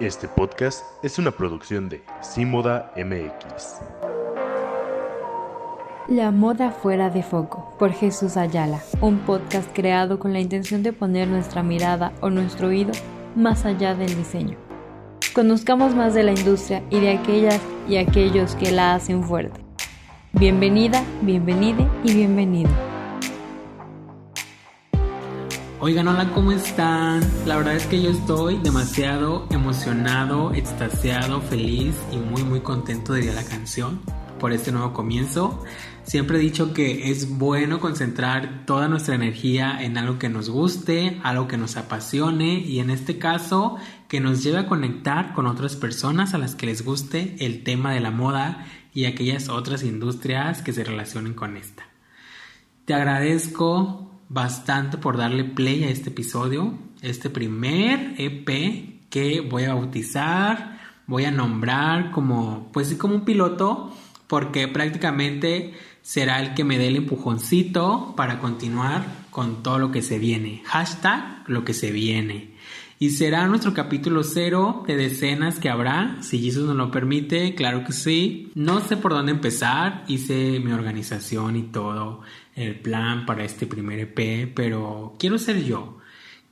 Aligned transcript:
Este 0.00 0.26
podcast 0.26 0.82
es 1.04 1.20
una 1.20 1.30
producción 1.30 1.88
de 1.88 2.02
Simoda 2.20 2.92
MX. 2.96 3.76
La 6.08 6.32
moda 6.32 6.72
fuera 6.72 7.10
de 7.10 7.22
foco 7.22 7.72
por 7.78 7.92
Jesús 7.92 8.36
Ayala, 8.36 8.82
un 9.00 9.18
podcast 9.18 9.70
creado 9.72 10.18
con 10.18 10.32
la 10.32 10.40
intención 10.40 10.82
de 10.82 10.92
poner 10.92 11.28
nuestra 11.28 11.62
mirada 11.62 12.12
o 12.22 12.28
nuestro 12.28 12.68
oído 12.68 12.90
más 13.36 13.64
allá 13.64 13.94
del 13.94 14.16
diseño. 14.16 14.58
Conozcamos 15.32 15.94
más 15.94 16.12
de 16.12 16.24
la 16.24 16.32
industria 16.32 16.82
y 16.90 16.98
de 16.98 17.12
aquellas 17.12 17.60
y 17.88 17.96
aquellos 17.98 18.56
que 18.56 18.72
la 18.72 18.96
hacen 18.96 19.22
fuerte. 19.22 19.60
Bienvenida, 20.32 21.04
bienvenide 21.22 21.86
y 22.02 22.14
bienvenido. 22.14 22.93
Oigan, 25.86 26.08
hola, 26.08 26.32
¿cómo 26.32 26.50
están? 26.50 27.20
La 27.44 27.58
verdad 27.58 27.76
es 27.76 27.86
que 27.86 28.00
yo 28.00 28.08
estoy 28.08 28.56
demasiado 28.56 29.46
emocionado, 29.50 30.54
extasiado, 30.54 31.42
feliz 31.42 31.94
y 32.10 32.16
muy 32.16 32.42
muy 32.42 32.60
contento 32.60 33.12
diría 33.12 33.34
la 33.34 33.44
canción 33.44 34.00
por 34.40 34.54
este 34.54 34.72
nuevo 34.72 34.94
comienzo. 34.94 35.62
Siempre 36.02 36.38
he 36.38 36.40
dicho 36.40 36.72
que 36.72 37.10
es 37.10 37.36
bueno 37.36 37.80
concentrar 37.80 38.64
toda 38.64 38.88
nuestra 38.88 39.14
energía 39.14 39.76
en 39.78 39.98
algo 39.98 40.18
que 40.18 40.30
nos 40.30 40.48
guste, 40.48 41.20
algo 41.22 41.48
que 41.48 41.58
nos 41.58 41.76
apasione 41.76 42.60
y 42.60 42.78
en 42.78 42.88
este 42.88 43.18
caso 43.18 43.76
que 44.08 44.20
nos 44.20 44.42
lleve 44.42 44.60
a 44.60 44.66
conectar 44.66 45.34
con 45.34 45.46
otras 45.46 45.76
personas 45.76 46.32
a 46.32 46.38
las 46.38 46.54
que 46.54 46.64
les 46.64 46.82
guste 46.82 47.36
el 47.40 47.62
tema 47.62 47.92
de 47.92 48.00
la 48.00 48.10
moda 48.10 48.64
y 48.94 49.04
aquellas 49.04 49.50
otras 49.50 49.82
industrias 49.82 50.62
que 50.62 50.72
se 50.72 50.82
relacionen 50.82 51.34
con 51.34 51.58
esta. 51.58 51.82
Te 52.86 52.94
agradezco 52.94 54.13
bastante 54.34 54.98
por 54.98 55.16
darle 55.16 55.44
play 55.44 55.84
a 55.84 55.90
este 55.90 56.10
episodio, 56.10 56.76
este 57.02 57.30
primer 57.30 58.14
EP 58.18 59.08
que 59.08 59.40
voy 59.40 59.62
a 59.62 59.74
bautizar, 59.74 60.80
voy 61.06 61.24
a 61.24 61.30
nombrar 61.30 62.10
como, 62.10 62.68
pues 62.72 62.92
como 62.96 63.14
un 63.14 63.24
piloto, 63.24 63.94
porque 64.26 64.66
prácticamente 64.66 65.74
será 66.02 66.40
el 66.42 66.54
que 66.54 66.64
me 66.64 66.78
dé 66.78 66.88
el 66.88 66.96
empujoncito 66.96 68.14
para 68.16 68.40
continuar 68.40 69.04
con 69.30 69.62
todo 69.62 69.78
lo 69.78 69.92
que 69.92 70.02
se 70.02 70.18
viene. 70.18 70.62
Hashtag 70.64 71.44
lo 71.46 71.64
que 71.64 71.72
se 71.72 71.92
viene. 71.92 72.54
Y 72.98 73.10
será 73.10 73.46
nuestro 73.46 73.72
capítulo 73.72 74.24
cero 74.24 74.82
de 74.86 74.96
decenas 74.96 75.60
que 75.60 75.68
habrá, 75.68 76.16
si 76.22 76.40
Jesús 76.40 76.66
nos 76.66 76.76
lo 76.76 76.90
permite, 76.90 77.54
claro 77.54 77.84
que 77.84 77.92
sí. 77.92 78.50
No 78.54 78.80
sé 78.80 78.96
por 78.96 79.12
dónde 79.12 79.32
empezar, 79.32 80.04
hice 80.08 80.58
mi 80.60 80.72
organización 80.72 81.56
y 81.56 81.62
todo 81.62 82.22
el 82.54 82.80
plan 82.80 83.26
para 83.26 83.44
este 83.44 83.66
primer 83.66 83.98
EP, 83.98 84.52
pero 84.54 85.16
quiero 85.18 85.38
ser 85.38 85.64
yo. 85.64 85.98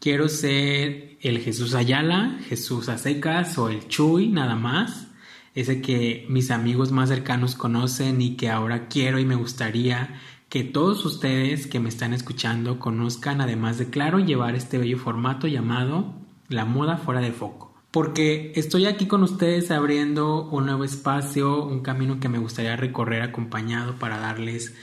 Quiero 0.00 0.28
ser 0.28 1.16
el 1.20 1.38
Jesús 1.38 1.74
Ayala, 1.74 2.38
Jesús 2.48 2.88
Acecas 2.88 3.56
o 3.58 3.68
el 3.68 3.86
Chuy, 3.86 4.28
nada 4.28 4.56
más. 4.56 5.08
Ese 5.54 5.80
que 5.80 6.26
mis 6.28 6.50
amigos 6.50 6.90
más 6.90 7.10
cercanos 7.10 7.54
conocen 7.54 8.20
y 8.20 8.36
que 8.36 8.50
ahora 8.50 8.88
quiero 8.88 9.18
y 9.18 9.24
me 9.24 9.36
gustaría 9.36 10.20
que 10.48 10.64
todos 10.64 11.04
ustedes 11.04 11.66
que 11.66 11.78
me 11.80 11.88
están 11.88 12.12
escuchando 12.12 12.78
conozcan, 12.78 13.40
además 13.40 13.78
de 13.78 13.90
claro, 13.90 14.18
llevar 14.18 14.54
este 14.54 14.76
bello 14.76 14.98
formato 14.98 15.46
llamado 15.46 16.14
La 16.48 16.64
moda 16.64 16.96
fuera 16.96 17.20
de 17.20 17.32
foco. 17.32 17.72
Porque 17.90 18.52
estoy 18.56 18.86
aquí 18.86 19.06
con 19.06 19.22
ustedes 19.22 19.70
abriendo 19.70 20.48
un 20.50 20.66
nuevo 20.66 20.82
espacio, 20.82 21.64
un 21.64 21.80
camino 21.80 22.18
que 22.20 22.28
me 22.28 22.38
gustaría 22.38 22.74
recorrer 22.74 23.22
acompañado 23.22 23.94
para 23.94 24.18
darles 24.18 24.74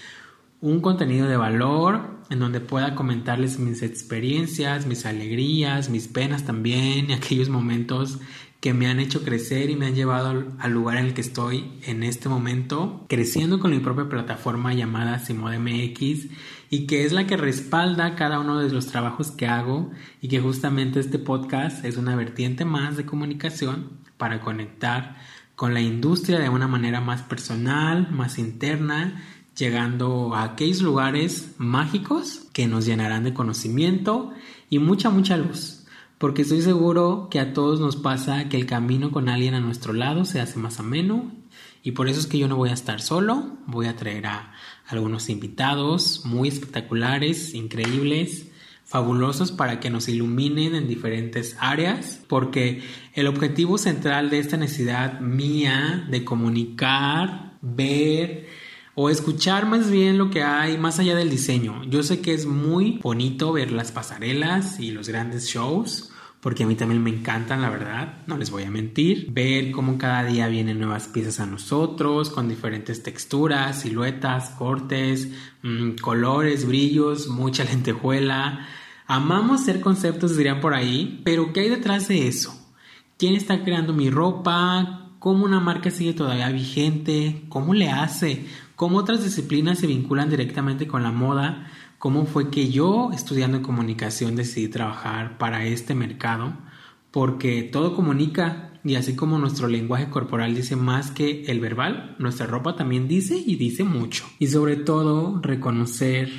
un 0.62 0.82
contenido 0.82 1.28
de 1.28 1.38
valor 1.38 2.20
en 2.30 2.40
donde 2.40 2.60
pueda 2.60 2.96
comentarles 2.96 3.60
mis 3.60 3.82
experiencias, 3.82 4.86
mis 4.86 5.06
alegrías, 5.06 5.90
mis 5.90 6.08
penas 6.08 6.46
también 6.46 7.10
y 7.10 7.14
aquellos 7.14 7.50
momentos 7.50 8.20
que 8.60 8.74
me 8.74 8.88
han 8.88 9.00
hecho 9.00 9.24
crecer 9.24 9.70
y 9.70 9.78
me 9.78 9.86
han 9.86 9.96
llevado 9.96 10.46
al 10.60 10.72
lugar 10.72 10.98
en 10.98 11.06
el 11.06 11.14
que 11.14 11.22
estoy 11.22 11.72
en 11.84 12.04
este 12.04 12.28
momento, 12.28 13.06
creciendo 13.08 13.60
con 13.60 13.72
mi 13.72 13.80
propia 13.80 14.10
plataforma 14.10 14.74
llamada 14.74 15.24
MX 15.30 16.28
y 16.70 16.86
que 16.86 17.06
es 17.06 17.14
la 17.14 17.26
que 17.26 17.38
respalda 17.38 18.16
cada 18.16 18.38
uno 18.38 18.60
de 18.60 18.70
los 18.70 18.88
trabajos 18.88 19.32
que 19.32 19.48
hago 19.48 19.92
y 20.22 20.28
que 20.28 20.42
justamente 20.42 21.00
este 21.00 21.20
podcast 21.20 21.86
es 21.86 21.96
una 21.96 22.18
vertiente 22.18 22.66
más 22.66 22.98
de 22.98 23.06
comunicación 23.06 23.92
para 24.18 24.42
conectar 24.42 25.16
con 25.56 25.74
la 25.74 25.82
industria 25.82 26.40
de 26.40 26.50
una 26.50 26.68
manera 26.68 27.00
más 27.00 27.22
personal, 27.22 28.12
más 28.12 28.40
interna 28.40 29.24
llegando 29.60 30.34
a 30.34 30.44
aquellos 30.44 30.82
lugares 30.82 31.54
mágicos 31.58 32.48
que 32.54 32.68
nos 32.68 32.86
llenarán 32.86 33.24
de 33.24 33.34
conocimiento 33.34 34.32
y 34.70 34.80
mucha, 34.80 35.10
mucha 35.10 35.38
luz. 35.38 35.86
Porque 36.18 36.42
estoy 36.42 36.62
seguro 36.62 37.28
que 37.30 37.40
a 37.40 37.54
todos 37.54 37.80
nos 37.80 37.96
pasa 37.96 38.50
que 38.50 38.58
el 38.58 38.66
camino 38.66 39.12
con 39.12 39.30
alguien 39.30 39.54
a 39.54 39.60
nuestro 39.60 39.94
lado 39.94 40.26
se 40.26 40.40
hace 40.40 40.60
más 40.60 40.80
ameno. 40.80 41.32
Y 41.82 41.92
por 41.92 42.10
eso 42.10 42.20
es 42.20 42.28
que 42.28 42.38
yo 42.38 42.48
no 42.48 42.58
voy 42.58 42.70
a 42.70 42.74
estar 42.74 43.02
solo, 43.02 43.58
voy 43.66 43.88
a 43.88 43.96
traer 43.96 44.28
a 44.28 44.54
algunos 44.88 45.30
invitados 45.30 46.26
muy 46.26 46.50
espectaculares, 46.50 47.54
increíbles, 47.54 48.52
fabulosos 48.84 49.52
para 49.52 49.80
que 49.80 49.90
nos 49.90 50.10
iluminen 50.10 50.76
en 50.76 50.88
diferentes 50.88 51.56
áreas, 51.60 52.22
porque 52.28 52.82
el 53.14 53.28
objetivo 53.28 53.78
central 53.78 54.30
de 54.30 54.40
esta 54.40 54.58
necesidad 54.58 55.22
mía 55.22 56.08
de 56.10 56.26
comunicar, 56.26 57.54
ver, 57.62 58.48
o 58.96 59.10
escuchar 59.10 59.66
más 59.66 59.90
bien 59.90 60.18
lo 60.18 60.30
que 60.30 60.44
hay 60.44 60.78
más 60.78 61.00
allá 61.00 61.16
del 61.16 61.30
diseño. 61.30 61.84
Yo 61.86 62.04
sé 62.04 62.22
que 62.22 62.34
es 62.34 62.46
muy 62.46 63.00
bonito 63.02 63.54
ver 63.54 63.72
las 63.72 63.92
pasarelas 63.92 64.80
y 64.80 64.92
los 64.92 65.08
grandes 65.08 65.48
shows, 65.48 66.12
porque 66.42 66.64
a 66.64 66.68
mí 66.68 66.76
también 66.76 67.04
me 67.04 67.10
encantan, 67.10 67.62
la 67.62 67.70
verdad, 67.70 68.24
no 68.26 68.38
les 68.38 68.50
voy 68.50 68.64
a 68.64 68.72
mentir. 68.72 69.28
Ver 69.32 69.72
cómo 69.72 69.98
cada 69.98 70.24
día 70.24 70.48
vienen 70.48 70.80
nuevas 70.80 71.08
piezas 71.08 71.40
a 71.40 71.46
nosotros, 71.46 72.30
con 72.30 72.48
diferentes 72.48 73.04
texturas, 73.04 73.82
siluetas, 73.82 74.52
cortes, 74.52 75.30
mm, 75.64 75.96
colores, 76.02 76.66
brillos, 76.66 77.28
mucha 77.28 77.64
lentejuela. 77.66 78.68
Amamos 79.06 79.66
ser 79.66 79.82
conceptos, 79.82 80.38
dirían 80.38 80.62
por 80.62 80.74
ahí, 80.74 81.22
pero 81.26 81.52
¿qué 81.52 81.62
hay 81.62 81.70
detrás 81.70 82.08
de 82.08 82.28
eso? 82.28 82.56
¿Quién 83.18 83.36
está 83.36 83.64
creando 83.64 83.92
mi 83.92 84.10
ropa? 84.10 85.10
¿Cómo 85.20 85.44
una 85.44 85.60
marca 85.60 85.92
sigue 85.92 86.14
todavía 86.14 86.50
vigente? 86.50 87.44
¿Cómo 87.50 87.74
le 87.74 87.90
hace? 87.90 88.46
Cómo 88.80 89.00
otras 89.00 89.22
disciplinas 89.22 89.80
se 89.80 89.88
vinculan 89.88 90.30
directamente 90.30 90.88
con 90.88 91.04
la 91.04 91.12
moda, 91.12 91.70
cómo 91.98 92.26
fue 92.26 92.50
que 92.50 92.70
yo, 92.70 93.10
estudiando 93.14 93.58
en 93.58 93.64
comunicación, 93.64 94.38
decidí 94.38 94.70
trabajar 94.70 95.38
para 95.38 95.66
este 95.66 95.96
mercado, 95.96 96.54
porque 97.12 97.64
todo 97.64 97.94
comunica 97.94 98.72
y 98.86 98.96
así 98.96 99.18
como 99.18 99.38
nuestro 99.38 99.68
lenguaje 99.68 100.10
corporal 100.10 100.56
dice 100.56 100.78
más 100.78 101.12
que 101.12 101.44
el 101.48 101.60
verbal, 101.60 102.16
nuestra 102.20 102.48
ropa 102.48 102.78
también 102.78 103.10
dice 103.10 103.36
y 103.36 103.58
dice 103.58 103.84
mucho. 103.84 104.24
Y 104.40 104.48
sobre 104.48 104.78
todo 104.78 105.42
reconocer 105.42 106.32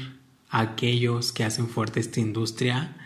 a 0.49 0.61
aquellos 0.61 1.33
que 1.33 1.45
hacen 1.45 1.69
fuerte 1.69 2.01
esta 2.01 2.21
industria 2.21 2.97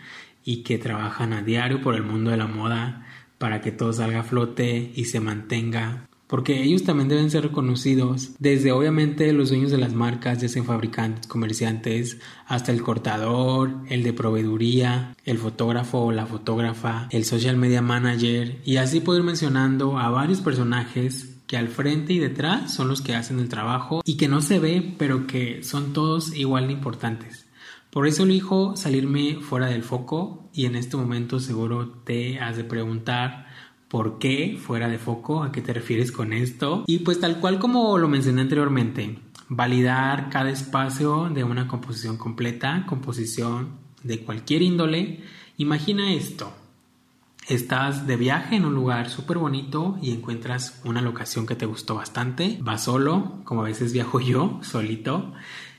y 0.45 0.63
que 0.63 0.77
trabajan 0.77 1.33
a 1.33 1.41
diario 1.41 1.81
por 1.81 1.95
el 1.95 2.03
mundo 2.03 2.31
de 2.31 2.37
la 2.37 2.47
moda 2.47 3.05
para 3.37 3.59
que 3.59 3.73
todo 3.73 3.91
salga 3.91 4.21
a 4.21 4.23
flote 4.23 4.93
y 4.95 5.03
se 5.03 5.19
mantenga 5.19 6.07
porque 6.35 6.61
ellos 6.61 6.83
también 6.83 7.07
deben 7.07 7.31
ser 7.31 7.43
reconocidos, 7.43 8.31
desde 8.39 8.73
obviamente 8.73 9.31
los 9.31 9.51
dueños 9.51 9.71
de 9.71 9.77
las 9.77 9.93
marcas, 9.93 10.39
sean 10.51 10.65
fabricantes, 10.65 11.27
comerciantes, 11.27 12.17
hasta 12.45 12.73
el 12.73 12.81
cortador, 12.81 13.77
el 13.87 14.03
de 14.03 14.11
proveeduría, 14.11 15.15
el 15.23 15.37
fotógrafo 15.37 15.99
o 15.99 16.11
la 16.11 16.25
fotógrafa, 16.25 17.07
el 17.11 17.23
social 17.23 17.55
media 17.55 17.81
manager, 17.81 18.59
y 18.65 18.75
así 18.75 18.99
puedo 18.99 19.19
ir 19.19 19.23
mencionando 19.23 19.97
a 19.97 20.09
varios 20.09 20.41
personajes 20.41 21.37
que 21.47 21.55
al 21.55 21.69
frente 21.69 22.11
y 22.11 22.19
detrás 22.19 22.73
son 22.73 22.89
los 22.89 23.01
que 23.01 23.15
hacen 23.15 23.39
el 23.39 23.47
trabajo 23.47 24.01
y 24.03 24.17
que 24.17 24.27
no 24.27 24.41
se 24.41 24.59
ve, 24.59 24.93
pero 24.97 25.27
que 25.27 25.63
son 25.63 25.93
todos 25.93 26.35
igual 26.35 26.67
de 26.67 26.73
importantes. 26.73 27.45
Por 27.91 28.07
eso 28.07 28.23
elijo 28.23 28.75
salirme 28.75 29.37
fuera 29.39 29.67
del 29.67 29.83
foco 29.83 30.49
y 30.51 30.65
en 30.65 30.75
este 30.75 30.97
momento 30.97 31.39
seguro 31.39 31.87
te 32.03 32.41
has 32.41 32.57
de 32.57 32.65
preguntar 32.65 33.44
¿Por 33.95 34.19
qué 34.19 34.59
fuera 34.61 34.89
de 34.89 34.99
foco? 34.99 35.41
¿A 35.41 35.53
qué 35.53 35.61
te 35.61 35.71
refieres 35.71 36.11
con 36.11 36.33
esto? 36.33 36.83
Y 36.85 36.99
pues 36.99 37.21
tal 37.21 37.39
cual 37.39 37.59
como 37.59 37.97
lo 37.97 38.09
mencioné 38.09 38.41
anteriormente, 38.41 39.19
validar 39.47 40.29
cada 40.29 40.49
espacio 40.49 41.29
de 41.29 41.45
una 41.45 41.69
composición 41.69 42.17
completa, 42.17 42.83
composición 42.89 43.69
de 44.03 44.19
cualquier 44.19 44.63
índole. 44.63 45.23
Imagina 45.55 46.13
esto. 46.13 46.51
Estás 47.47 48.05
de 48.05 48.17
viaje 48.17 48.57
en 48.57 48.65
un 48.65 48.75
lugar 48.75 49.09
súper 49.09 49.37
bonito 49.37 49.97
y 50.01 50.11
encuentras 50.11 50.81
una 50.83 50.99
locación 50.99 51.45
que 51.47 51.55
te 51.55 51.65
gustó 51.65 51.95
bastante. 51.95 52.57
Vas 52.59 52.83
solo, 52.83 53.39
como 53.45 53.61
a 53.61 53.69
veces 53.69 53.93
viajo 53.93 54.19
yo, 54.19 54.59
solito. 54.61 55.31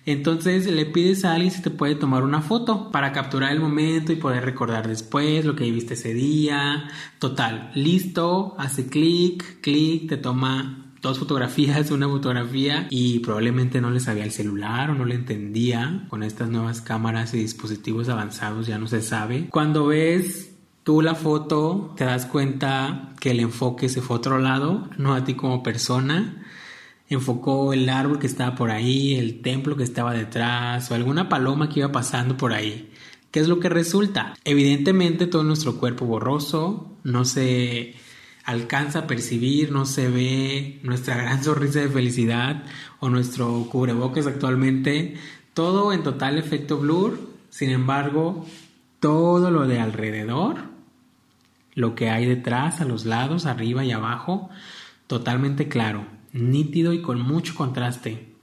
Entonces 0.06 0.66
le 0.66 0.86
pides 0.86 1.24
a 1.24 1.34
alguien 1.34 1.50
si 1.50 1.60
te 1.62 1.70
puede 1.70 1.96
tomar 1.96 2.22
una 2.22 2.40
foto 2.40 2.92
para 2.92 3.12
capturar 3.12 3.52
el 3.52 3.60
momento 3.60 4.12
y 4.12 4.16
poder 4.16 4.44
recordar 4.44 4.86
después 4.86 5.44
lo 5.44 5.56
que 5.56 5.64
viviste 5.64 5.94
ese 5.94 6.14
día. 6.14 6.88
Total, 7.18 7.72
listo, 7.74 8.54
hace 8.56 8.86
clic, 8.86 9.60
clic, 9.60 10.08
te 10.08 10.16
toma 10.16 10.92
dos 11.02 11.18
fotografías, 11.18 11.90
una 11.90 12.08
fotografía 12.08 12.86
y 12.88 13.18
probablemente 13.18 13.80
no 13.80 13.90
le 13.90 13.98
sabía 13.98 14.22
el 14.22 14.30
celular 14.30 14.90
o 14.90 14.94
no 14.94 15.04
le 15.04 15.16
entendía. 15.16 16.06
Con 16.08 16.22
estas 16.22 16.50
nuevas 16.50 16.80
cámaras 16.80 17.34
y 17.34 17.38
dispositivos 17.38 18.08
avanzados 18.08 18.68
ya 18.68 18.78
no 18.78 18.86
se 18.86 19.02
sabe. 19.02 19.48
Cuando 19.50 19.86
ves 19.86 20.52
tú 20.84 21.02
la 21.02 21.16
foto 21.16 21.94
te 21.96 22.04
das 22.04 22.26
cuenta 22.26 23.12
que 23.18 23.32
el 23.32 23.40
enfoque 23.40 23.88
se 23.88 24.02
fue 24.02 24.14
a 24.14 24.18
otro 24.20 24.38
lado, 24.38 24.88
no 24.98 25.14
a 25.14 25.24
ti 25.24 25.34
como 25.34 25.64
persona. 25.64 26.45
Enfocó 27.08 27.72
el 27.72 27.88
árbol 27.88 28.18
que 28.18 28.26
estaba 28.26 28.54
por 28.54 28.70
ahí, 28.70 29.14
el 29.14 29.40
templo 29.40 29.76
que 29.76 29.84
estaba 29.84 30.12
detrás 30.12 30.90
o 30.90 30.94
alguna 30.94 31.28
paloma 31.28 31.68
que 31.68 31.80
iba 31.80 31.92
pasando 31.92 32.36
por 32.36 32.52
ahí. 32.52 32.90
¿Qué 33.30 33.40
es 33.40 33.48
lo 33.48 33.60
que 33.60 33.68
resulta? 33.68 34.34
Evidentemente 34.44 35.26
todo 35.26 35.44
nuestro 35.44 35.76
cuerpo 35.78 36.06
borroso, 36.06 36.96
no 37.04 37.24
se 37.24 37.94
alcanza 38.44 39.00
a 39.00 39.06
percibir, 39.06 39.72
no 39.72 39.86
se 39.86 40.08
ve 40.08 40.80
nuestra 40.82 41.16
gran 41.16 41.44
sonrisa 41.44 41.80
de 41.80 41.88
felicidad 41.88 42.62
o 43.00 43.10
nuestro 43.10 43.68
cubrebocas 43.70 44.26
actualmente, 44.26 45.16
todo 45.52 45.92
en 45.92 46.02
total 46.02 46.38
efecto 46.38 46.78
blur, 46.78 47.18
sin 47.50 47.70
embargo, 47.70 48.46
todo 49.00 49.50
lo 49.50 49.66
de 49.66 49.80
alrededor, 49.80 50.58
lo 51.74 51.94
que 51.94 52.08
hay 52.08 52.24
detrás, 52.24 52.80
a 52.80 52.84
los 52.84 53.04
lados, 53.04 53.46
arriba 53.46 53.84
y 53.84 53.92
abajo, 53.92 54.48
totalmente 55.08 55.68
claro, 55.68 56.06
nítido 56.36 56.92
y 56.92 57.02
con 57.02 57.20
mucho 57.20 57.54
contraste. 57.54 58.34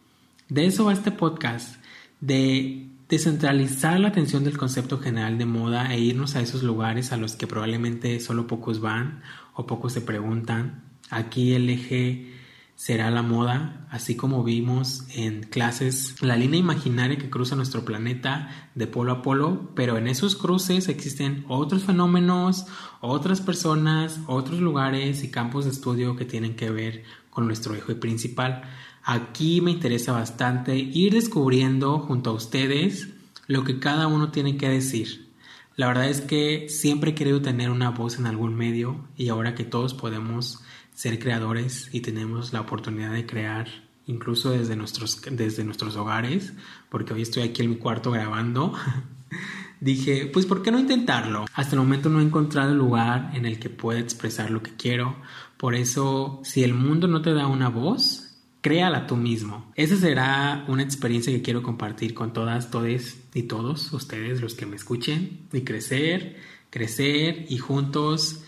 De 0.49 0.65
eso 0.65 0.85
va 0.85 0.93
este 0.93 1.11
podcast, 1.11 1.77
de 2.19 2.89
descentralizar 3.09 3.99
la 3.99 4.07
atención 4.07 4.43
del 4.43 4.57
concepto 4.57 4.99
general 4.99 5.37
de 5.37 5.45
moda 5.45 5.93
e 5.93 5.99
irnos 5.99 6.35
a 6.35 6.41
esos 6.41 6.63
lugares 6.63 7.11
a 7.11 7.17
los 7.17 7.35
que 7.35 7.47
probablemente 7.47 8.19
solo 8.19 8.47
pocos 8.47 8.79
van 8.79 9.21
o 9.53 9.67
pocos 9.67 9.93
se 9.93 10.01
preguntan. 10.01 10.83
Aquí 11.09 11.53
el 11.53 11.69
eje 11.69 12.33
será 12.75 13.11
la 13.11 13.21
moda, 13.21 13.87
así 13.91 14.15
como 14.15 14.43
vimos 14.43 15.05
en 15.13 15.43
clases 15.43 16.21
la 16.21 16.35
línea 16.35 16.59
imaginaria 16.59 17.17
que 17.17 17.29
cruza 17.29 17.55
nuestro 17.55 17.85
planeta 17.85 18.69
de 18.73 18.87
polo 18.87 19.11
a 19.11 19.21
polo, 19.21 19.69
pero 19.75 19.97
en 19.97 20.07
esos 20.07 20.35
cruces 20.35 20.89
existen 20.89 21.45
otros 21.47 21.83
fenómenos, 21.83 22.65
otras 22.99 23.41
personas, 23.41 24.19
otros 24.27 24.59
lugares 24.59 25.23
y 25.23 25.29
campos 25.29 25.65
de 25.65 25.71
estudio 25.71 26.15
que 26.15 26.25
tienen 26.25 26.55
que 26.55 26.71
ver 26.71 27.03
con 27.33 27.47
nuestro 27.47 27.75
eje 27.75 27.95
principal. 27.95 28.61
Aquí 29.03 29.59
me 29.59 29.71
interesa 29.71 30.13
bastante 30.13 30.77
ir 30.77 31.13
descubriendo 31.13 31.99
junto 31.99 32.29
a 32.29 32.33
ustedes 32.33 33.09
lo 33.47 33.63
que 33.63 33.79
cada 33.79 34.07
uno 34.07 34.31
tiene 34.31 34.55
que 34.57 34.69
decir. 34.69 35.31
La 35.75 35.87
verdad 35.87 36.09
es 36.09 36.21
que 36.21 36.67
siempre 36.69 37.11
he 37.11 37.15
querido 37.15 37.41
tener 37.41 37.71
una 37.71 37.89
voz 37.89 38.19
en 38.19 38.27
algún 38.27 38.55
medio 38.55 39.07
y 39.17 39.29
ahora 39.29 39.55
que 39.55 39.63
todos 39.63 39.93
podemos 39.93 40.61
ser 40.93 41.17
creadores 41.17 41.89
y 41.91 42.01
tenemos 42.01 42.53
la 42.53 42.61
oportunidad 42.61 43.11
de 43.11 43.25
crear 43.25 43.67
incluso 44.05 44.51
desde 44.51 44.75
nuestros, 44.75 45.21
desde 45.31 45.63
nuestros 45.63 45.95
hogares, 45.95 46.53
porque 46.89 47.13
hoy 47.13 47.23
estoy 47.23 47.43
aquí 47.43 47.63
en 47.63 47.71
mi 47.71 47.77
cuarto 47.77 48.11
grabando, 48.11 48.73
dije, 49.79 50.29
pues 50.31 50.45
¿por 50.45 50.61
qué 50.61 50.71
no 50.71 50.79
intentarlo? 50.79 51.45
Hasta 51.53 51.75
el 51.75 51.81
momento 51.81 52.09
no 52.09 52.19
he 52.19 52.23
encontrado 52.23 52.75
lugar 52.75 53.31
en 53.33 53.45
el 53.45 53.59
que 53.59 53.69
pueda 53.69 53.99
expresar 53.99 54.51
lo 54.51 54.61
que 54.61 54.75
quiero, 54.75 55.15
por 55.63 55.75
eso 55.75 56.41
si 56.43 56.61
el 56.61 56.73
mundo 56.73 57.07
no 57.07 57.21
te 57.21 57.33
da 57.33 57.47
una 57.47 57.69
voz, 57.69 58.35
créala 58.59 59.07
tú 59.07 59.15
mismo. 59.15 59.71
Esa 59.75 59.95
será 59.95 60.65
una 60.67 60.83
experiencia 60.83 61.31
que 61.31 61.41
quiero 61.41 61.63
compartir 61.63 62.13
con 62.13 62.33
todas, 62.33 62.69
todes 62.69 63.23
y 63.33 63.43
todos 63.43 63.93
ustedes, 63.93 64.41
los 64.41 64.55
que 64.55 64.65
me 64.65 64.75
escuchen, 64.75 65.47
y 65.53 65.61
crecer, 65.61 66.35
crecer 66.69 67.45
y 67.47 67.59
juntos 67.59 68.43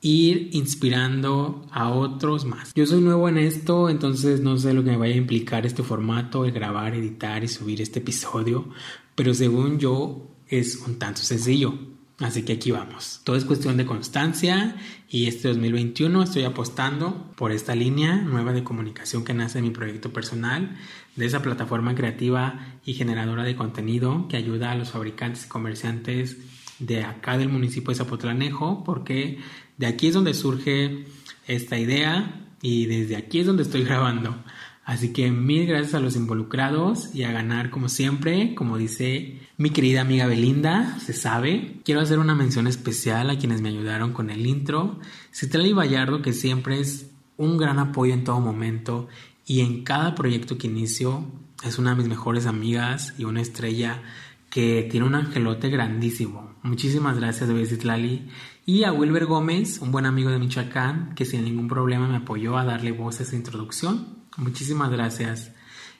ir 0.00 0.50
inspirando 0.52 1.66
a 1.72 1.90
otros 1.90 2.44
más. 2.44 2.70
Yo 2.76 2.86
soy 2.86 3.00
nuevo 3.00 3.28
en 3.28 3.38
esto, 3.38 3.90
entonces 3.90 4.40
no 4.40 4.56
sé 4.56 4.72
lo 4.72 4.84
que 4.84 4.90
me 4.90 4.98
vaya 4.98 5.14
a 5.14 5.18
implicar 5.18 5.66
este 5.66 5.82
formato, 5.82 6.44
el 6.44 6.52
grabar, 6.52 6.94
editar 6.94 7.42
y 7.42 7.48
subir 7.48 7.82
este 7.82 7.98
episodio, 7.98 8.68
pero 9.16 9.34
según 9.34 9.80
yo 9.80 10.30
es 10.46 10.76
un 10.86 10.96
tanto 11.00 11.22
sencillo. 11.22 11.95
Así 12.18 12.44
que 12.44 12.54
aquí 12.54 12.70
vamos. 12.70 13.20
Todo 13.24 13.36
es 13.36 13.44
cuestión 13.44 13.76
de 13.76 13.84
constancia 13.84 14.76
y 15.10 15.26
este 15.26 15.48
2021 15.48 16.22
estoy 16.22 16.44
apostando 16.44 17.30
por 17.36 17.52
esta 17.52 17.74
línea 17.74 18.16
nueva 18.16 18.54
de 18.54 18.64
comunicación 18.64 19.22
que 19.22 19.34
nace 19.34 19.58
en 19.58 19.64
mi 19.64 19.70
proyecto 19.70 20.14
personal, 20.14 20.76
de 21.14 21.26
esa 21.26 21.42
plataforma 21.42 21.94
creativa 21.94 22.78
y 22.86 22.94
generadora 22.94 23.42
de 23.42 23.54
contenido 23.54 24.28
que 24.28 24.38
ayuda 24.38 24.72
a 24.72 24.76
los 24.76 24.92
fabricantes 24.92 25.44
y 25.44 25.48
comerciantes 25.48 26.38
de 26.78 27.04
acá 27.04 27.36
del 27.36 27.50
municipio 27.50 27.90
de 27.90 27.96
Zapotlanejo, 27.96 28.82
porque 28.82 29.38
de 29.76 29.86
aquí 29.86 30.08
es 30.08 30.14
donde 30.14 30.32
surge 30.32 31.04
esta 31.46 31.78
idea 31.78 32.46
y 32.62 32.86
desde 32.86 33.16
aquí 33.16 33.40
es 33.40 33.46
donde 33.46 33.62
estoy 33.62 33.84
grabando. 33.84 34.42
Así 34.86 35.12
que 35.12 35.32
mil 35.32 35.66
gracias 35.66 35.94
a 35.94 36.00
los 36.00 36.14
involucrados 36.14 37.12
y 37.12 37.24
a 37.24 37.32
ganar 37.32 37.70
como 37.70 37.88
siempre, 37.88 38.54
como 38.54 38.78
dice 38.78 39.40
mi 39.58 39.70
querida 39.70 40.02
amiga 40.02 40.28
Belinda, 40.28 41.00
se 41.00 41.12
sabe. 41.12 41.80
Quiero 41.84 42.00
hacer 42.00 42.20
una 42.20 42.36
mención 42.36 42.68
especial 42.68 43.28
a 43.28 43.36
quienes 43.36 43.62
me 43.62 43.70
ayudaron 43.70 44.12
con 44.12 44.30
el 44.30 44.46
intro. 44.46 45.00
Citlali 45.34 45.72
Vallardo, 45.72 46.22
que 46.22 46.32
siempre 46.32 46.78
es 46.78 47.10
un 47.36 47.58
gran 47.58 47.80
apoyo 47.80 48.14
en 48.14 48.22
todo 48.22 48.38
momento 48.38 49.08
y 49.44 49.62
en 49.62 49.82
cada 49.82 50.14
proyecto 50.14 50.56
que 50.56 50.68
inicio 50.68 51.24
es 51.64 51.80
una 51.80 51.90
de 51.90 51.96
mis 51.96 52.08
mejores 52.08 52.46
amigas 52.46 53.12
y 53.18 53.24
una 53.24 53.40
estrella 53.40 54.02
que 54.50 54.86
tiene 54.88 55.04
un 55.04 55.16
angelote 55.16 55.68
grandísimo. 55.68 56.54
Muchísimas 56.62 57.18
gracias, 57.18 57.50
Citlali. 57.68 58.28
Y 58.64 58.84
a 58.84 58.92
Wilber 58.92 59.26
Gómez, 59.26 59.80
un 59.80 59.90
buen 59.90 60.06
amigo 60.06 60.30
de 60.30 60.38
Michoacán, 60.38 61.16
que 61.16 61.24
sin 61.24 61.42
ningún 61.42 61.66
problema 61.66 62.06
me 62.06 62.18
apoyó 62.18 62.56
a 62.56 62.64
darle 62.64 62.92
voz 62.92 63.18
a 63.18 63.24
esa 63.24 63.34
introducción. 63.34 64.15
Muchísimas 64.36 64.90
gracias. 64.90 65.52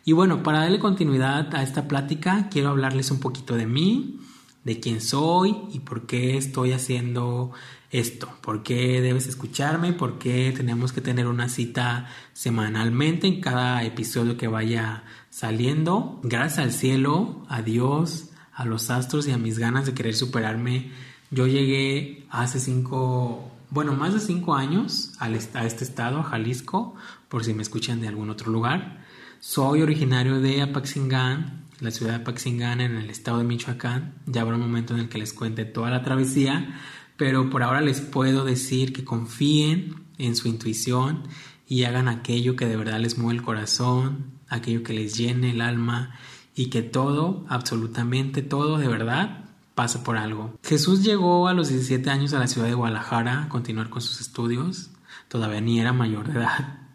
Y 0.04 0.12
bueno, 0.12 0.42
para 0.42 0.60
darle 0.60 0.78
continuidad 0.78 1.54
a 1.54 1.62
esta 1.62 1.88
plática, 1.88 2.48
quiero 2.50 2.68
hablarles 2.68 3.10
un 3.10 3.18
poquito 3.18 3.56
de 3.56 3.66
mí, 3.66 4.20
de 4.62 4.78
quién 4.78 5.00
soy 5.00 5.56
y 5.72 5.80
por 5.80 6.06
qué 6.06 6.36
estoy 6.36 6.72
haciendo 6.72 7.52
esto, 7.90 8.28
por 8.40 8.62
qué 8.62 9.00
debes 9.00 9.26
escucharme, 9.26 9.92
por 9.92 10.18
qué 10.18 10.52
tenemos 10.56 10.92
que 10.92 11.00
tener 11.00 11.26
una 11.26 11.48
cita 11.48 12.08
semanalmente 12.32 13.26
en 13.26 13.40
cada 13.40 13.84
episodio 13.84 14.36
que 14.36 14.48
vaya 14.48 15.04
saliendo. 15.30 16.20
Gracias 16.22 16.58
al 16.58 16.72
cielo, 16.72 17.44
a 17.48 17.62
Dios, 17.62 18.30
a 18.52 18.64
los 18.64 18.90
astros 18.90 19.26
y 19.28 19.32
a 19.32 19.38
mis 19.38 19.58
ganas 19.58 19.86
de 19.86 19.94
querer 19.94 20.14
superarme. 20.14 20.90
Yo 21.30 21.46
llegué 21.46 22.26
hace 22.30 22.60
cinco, 22.60 23.50
bueno, 23.70 23.92
más 23.92 24.14
de 24.14 24.20
cinco 24.20 24.54
años 24.54 25.12
a 25.18 25.30
este 25.30 25.84
estado, 25.84 26.20
a 26.20 26.24
Jalisco, 26.24 26.94
por 27.36 27.44
si 27.44 27.52
me 27.52 27.60
escuchan 27.60 28.00
de 28.00 28.08
algún 28.08 28.30
otro 28.30 28.50
lugar. 28.50 29.04
Soy 29.40 29.82
originario 29.82 30.40
de 30.40 30.62
Apaxingán, 30.62 31.66
la 31.80 31.90
ciudad 31.90 32.12
de 32.12 32.22
Apaxingán 32.22 32.80
en 32.80 32.96
el 32.96 33.10
estado 33.10 33.36
de 33.36 33.44
Michoacán. 33.44 34.14
Ya 34.24 34.40
habrá 34.40 34.54
un 34.54 34.62
momento 34.62 34.94
en 34.94 35.00
el 35.00 35.10
que 35.10 35.18
les 35.18 35.34
cuente 35.34 35.66
toda 35.66 35.90
la 35.90 36.02
travesía, 36.02 36.80
pero 37.18 37.50
por 37.50 37.62
ahora 37.62 37.82
les 37.82 38.00
puedo 38.00 38.46
decir 38.46 38.94
que 38.94 39.04
confíen 39.04 39.96
en 40.16 40.34
su 40.34 40.48
intuición 40.48 41.24
y 41.68 41.84
hagan 41.84 42.08
aquello 42.08 42.56
que 42.56 42.64
de 42.64 42.78
verdad 42.78 43.00
les 43.00 43.18
mueve 43.18 43.36
el 43.38 43.44
corazón, 43.44 44.30
aquello 44.48 44.82
que 44.82 44.94
les 44.94 45.14
llene 45.18 45.50
el 45.50 45.60
alma 45.60 46.18
y 46.54 46.70
que 46.70 46.80
todo, 46.80 47.44
absolutamente 47.50 48.40
todo 48.40 48.78
de 48.78 48.88
verdad, 48.88 49.44
pasa 49.74 50.02
por 50.02 50.16
algo. 50.16 50.58
Jesús 50.64 51.04
llegó 51.04 51.48
a 51.48 51.52
los 51.52 51.68
17 51.68 52.08
años 52.08 52.32
a 52.32 52.38
la 52.38 52.46
ciudad 52.46 52.66
de 52.66 52.72
Guadalajara 52.72 53.42
a 53.42 53.48
continuar 53.50 53.90
con 53.90 54.00
sus 54.00 54.22
estudios. 54.22 54.88
Todavía 55.28 55.60
ni 55.60 55.80
era 55.80 55.92
mayor 55.92 56.32
de 56.32 56.38
edad 56.38 56.85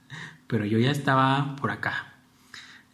pero 0.52 0.66
yo 0.66 0.78
ya 0.80 0.92
estaba 0.92 1.56
por 1.56 1.72
acá. 1.72 2.12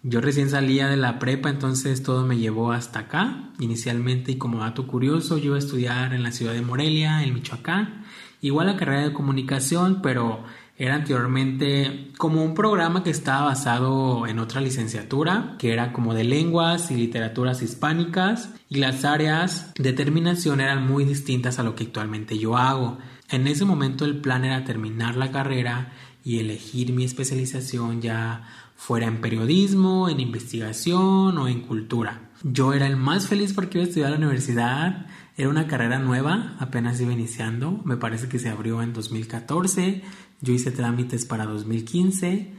Yo 0.04 0.22
recién 0.22 0.52
salía 0.52 0.88
de 0.88 0.96
la 0.96 1.18
prepa, 1.18 1.50
entonces 1.50 2.04
todo 2.04 2.24
me 2.24 2.38
llevó 2.38 2.72
hasta 2.72 3.00
acá. 3.00 3.50
Inicialmente, 3.60 4.34
y 4.34 4.38
como 4.38 4.60
dato 4.60 4.86
curioso, 4.86 5.40
yo 5.40 5.46
iba 5.46 5.56
a 5.56 5.60
estudiar 5.60 6.14
en 6.14 6.22
la 6.22 6.32
ciudad 6.32 6.54
de 6.54 6.62
Morelia, 6.62 7.24
en 7.24 7.34
Michoacán. 7.34 8.06
Igual 8.42 8.68
la 8.68 8.78
carrera 8.78 9.02
de 9.02 9.14
comunicación, 9.14 10.04
pero 10.04 10.44
era 10.78 10.94
anteriormente 10.94 12.12
como 12.20 12.44
un 12.44 12.54
programa 12.54 13.04
que 13.04 13.10
estaba 13.10 13.48
basado 13.48 14.28
en 14.28 14.38
otra 14.38 14.62
licenciatura, 14.62 15.56
que 15.58 15.74
era 15.74 15.92
como 15.92 16.14
de 16.14 16.26
lenguas 16.26 16.92
y 16.92 16.96
literaturas 16.96 17.64
hispánicas, 17.64 18.54
y 18.70 18.78
las 18.78 19.04
áreas 19.04 19.74
de 19.80 19.94
terminación 19.94 20.62
eran 20.62 20.86
muy 20.86 21.06
distintas 21.06 21.58
a 21.58 21.64
lo 21.64 21.74
que 21.74 21.86
actualmente 21.86 22.38
yo 22.38 22.56
hago. 22.56 23.00
En 23.30 23.48
ese 23.48 23.66
momento 23.66 24.06
el 24.06 24.22
plan 24.22 24.46
era 24.46 24.64
terminar 24.64 25.18
la 25.18 25.32
carrera 25.32 25.92
y 26.28 26.40
elegir 26.40 26.92
mi 26.92 27.06
especialización 27.06 28.02
ya 28.02 28.46
fuera 28.76 29.08
en 29.08 29.22
periodismo, 29.22 30.10
en 30.10 30.20
investigación 30.20 31.38
o 31.38 31.48
en 31.48 31.62
cultura. 31.62 32.32
Yo 32.44 32.74
era 32.74 32.86
el 32.86 32.98
más 32.98 33.28
feliz 33.28 33.54
porque 33.54 33.78
iba 33.78 33.86
a 33.86 33.88
estudiar 33.88 34.10
a 34.10 34.12
la 34.12 34.18
universidad, 34.18 35.06
era 35.38 35.48
una 35.48 35.68
carrera 35.68 36.00
nueva, 36.00 36.58
apenas 36.60 37.00
iba 37.00 37.14
iniciando, 37.14 37.80
me 37.86 37.96
parece 37.96 38.28
que 38.28 38.40
se 38.40 38.50
abrió 38.50 38.82
en 38.82 38.92
2014, 38.92 40.04
yo 40.42 40.54
hice 40.54 40.72
trámites 40.72 41.26
para 41.26 41.46
2015, 41.46 42.52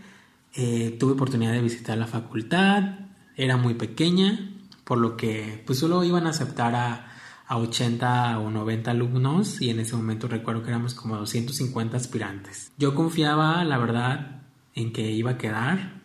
eh, 0.55 0.97
tuve 0.99 1.13
oportunidad 1.13 1.53
de 1.53 1.61
visitar 1.61 1.99
la 1.99 2.07
facultad, 2.07 3.01
era 3.37 3.59
muy 3.59 3.75
pequeña, 3.75 4.51
por 4.85 4.97
lo 4.97 5.15
que 5.19 5.63
pues 5.67 5.79
solo 5.79 6.05
iban 6.05 6.27
a 6.27 6.31
aceptar 6.31 6.75
a 6.75 7.18
a 7.49 7.57
80 7.57 8.39
o 8.39 8.51
90 8.51 8.91
alumnos 8.91 9.61
y 9.63 9.71
en 9.71 9.81
ese 9.81 9.97
momento 9.97 10.29
recuerdo 10.29 10.63
que 10.63 10.69
éramos 10.69 10.95
como 10.95 11.17
250 11.17 11.97
aspirantes. 11.97 12.71
Yo 12.77 12.95
confiaba, 12.95 13.65
la 13.65 13.79
verdad, 13.79 14.43
en 14.75 14.93
que 14.93 15.11
iba 15.11 15.33
a 15.33 15.39
quedar 15.39 16.03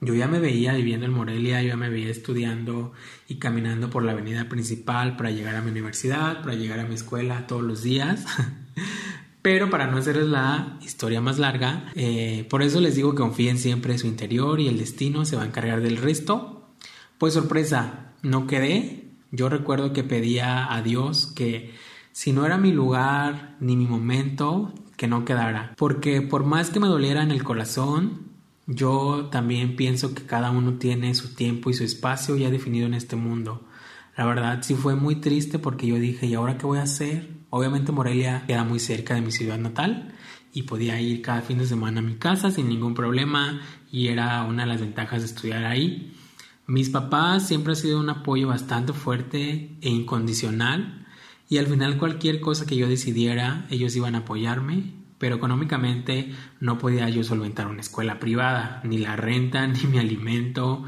Yo 0.00 0.14
ya 0.14 0.28
me 0.28 0.38
veía 0.38 0.74
viviendo 0.74 1.06
en 1.06 1.12
Morelia, 1.12 1.60
yo 1.60 1.70
ya 1.70 1.76
me 1.76 1.90
veía 1.90 2.08
estudiando 2.08 2.92
y 3.26 3.40
caminando 3.40 3.90
por 3.90 4.04
la 4.04 4.12
avenida 4.12 4.48
principal 4.48 5.16
para 5.16 5.32
llegar 5.32 5.56
a 5.56 5.60
mi 5.60 5.72
universidad, 5.72 6.40
para 6.40 6.54
llegar 6.54 6.78
a 6.78 6.86
mi 6.86 6.94
escuela 6.94 7.48
todos 7.48 7.64
los 7.64 7.82
días. 7.82 8.24
Pero 9.42 9.70
para 9.70 9.88
no 9.88 9.96
hacerles 9.96 10.28
la 10.28 10.78
historia 10.82 11.20
más 11.20 11.40
larga, 11.40 11.90
eh, 11.96 12.46
por 12.48 12.62
eso 12.62 12.80
les 12.80 12.94
digo 12.94 13.10
que 13.10 13.22
confíen 13.22 13.58
siempre 13.58 13.92
en 13.92 13.98
su 13.98 14.06
interior 14.06 14.60
y 14.60 14.68
el 14.68 14.78
destino 14.78 15.24
se 15.24 15.34
va 15.34 15.42
a 15.42 15.46
encargar 15.46 15.80
del 15.80 15.96
resto. 15.96 16.70
Pues 17.18 17.34
sorpresa, 17.34 18.12
no 18.22 18.46
quedé. 18.46 19.07
Yo 19.30 19.48
recuerdo 19.48 19.92
que 19.92 20.04
pedía 20.04 20.72
a 20.72 20.82
Dios 20.82 21.26
que 21.26 21.74
si 22.12 22.32
no 22.32 22.46
era 22.46 22.58
mi 22.58 22.72
lugar 22.72 23.56
ni 23.60 23.76
mi 23.76 23.86
momento, 23.86 24.72
que 24.96 25.06
no 25.06 25.24
quedara. 25.24 25.74
Porque 25.76 26.20
por 26.22 26.44
más 26.44 26.70
que 26.70 26.80
me 26.80 26.88
doliera 26.88 27.22
en 27.22 27.30
el 27.30 27.44
corazón, 27.44 28.28
yo 28.66 29.28
también 29.30 29.76
pienso 29.76 30.14
que 30.14 30.24
cada 30.24 30.50
uno 30.50 30.74
tiene 30.74 31.14
su 31.14 31.34
tiempo 31.34 31.70
y 31.70 31.74
su 31.74 31.84
espacio 31.84 32.36
ya 32.36 32.50
definido 32.50 32.86
en 32.86 32.94
este 32.94 33.16
mundo. 33.16 33.64
La 34.16 34.26
verdad 34.26 34.58
sí 34.62 34.74
fue 34.74 34.96
muy 34.96 35.16
triste 35.16 35.58
porque 35.58 35.86
yo 35.86 35.94
dije, 35.94 36.26
¿y 36.26 36.34
ahora 36.34 36.58
qué 36.58 36.66
voy 36.66 36.78
a 36.78 36.82
hacer? 36.82 37.30
Obviamente 37.50 37.92
Morelia 37.92 38.44
queda 38.46 38.64
muy 38.64 38.80
cerca 38.80 39.14
de 39.14 39.20
mi 39.20 39.30
ciudad 39.30 39.58
natal 39.58 40.12
y 40.52 40.64
podía 40.64 41.00
ir 41.00 41.22
cada 41.22 41.40
fin 41.40 41.58
de 41.58 41.66
semana 41.66 42.00
a 42.00 42.02
mi 42.02 42.16
casa 42.16 42.50
sin 42.50 42.68
ningún 42.68 42.94
problema 42.94 43.60
y 43.92 44.08
era 44.08 44.42
una 44.42 44.64
de 44.64 44.68
las 44.68 44.80
ventajas 44.80 45.20
de 45.20 45.26
estudiar 45.26 45.64
ahí. 45.64 46.12
Mis 46.68 46.90
papás 46.90 47.48
siempre 47.48 47.72
han 47.72 47.76
sido 47.78 47.98
un 47.98 48.10
apoyo 48.10 48.46
bastante 48.46 48.92
fuerte 48.92 49.78
e 49.80 49.88
incondicional 49.88 51.06
y 51.48 51.56
al 51.56 51.66
final 51.66 51.96
cualquier 51.96 52.42
cosa 52.42 52.66
que 52.66 52.76
yo 52.76 52.86
decidiera 52.86 53.66
ellos 53.70 53.96
iban 53.96 54.14
a 54.14 54.18
apoyarme, 54.18 54.92
pero 55.16 55.36
económicamente 55.36 56.30
no 56.60 56.76
podía 56.76 57.08
yo 57.08 57.24
solventar 57.24 57.68
una 57.68 57.80
escuela 57.80 58.20
privada, 58.20 58.82
ni 58.84 58.98
la 58.98 59.16
renta, 59.16 59.66
ni 59.66 59.82
mi 59.84 59.96
alimento, 59.96 60.84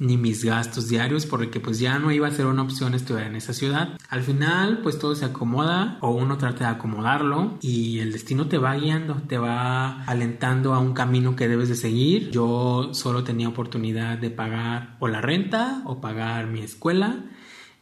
ni 0.00 0.16
mis 0.16 0.44
gastos 0.44 0.88
diarios 0.88 1.26
porque 1.26 1.60
pues 1.60 1.78
ya 1.78 1.98
no 1.98 2.10
iba 2.10 2.26
a 2.26 2.32
ser 2.32 2.46
una 2.46 2.62
opción 2.62 2.94
estudiar 2.94 3.26
en 3.26 3.36
esa 3.36 3.52
ciudad. 3.52 3.96
Al 4.08 4.22
final 4.22 4.80
pues 4.82 4.98
todo 4.98 5.14
se 5.14 5.26
acomoda 5.26 5.98
o 6.00 6.10
uno 6.10 6.38
trata 6.38 6.64
de 6.64 6.70
acomodarlo 6.70 7.58
y 7.60 8.00
el 8.00 8.12
destino 8.12 8.48
te 8.48 8.58
va 8.58 8.74
guiando, 8.74 9.16
te 9.28 9.38
va 9.38 10.02
alentando 10.04 10.74
a 10.74 10.80
un 10.80 10.94
camino 10.94 11.36
que 11.36 11.48
debes 11.48 11.68
de 11.68 11.76
seguir. 11.76 12.30
Yo 12.30 12.90
solo 12.94 13.22
tenía 13.22 13.48
oportunidad 13.48 14.18
de 14.18 14.30
pagar 14.30 14.96
o 14.98 15.06
la 15.06 15.20
renta 15.20 15.82
o 15.84 16.00
pagar 16.00 16.46
mi 16.46 16.62
escuela 16.62 17.26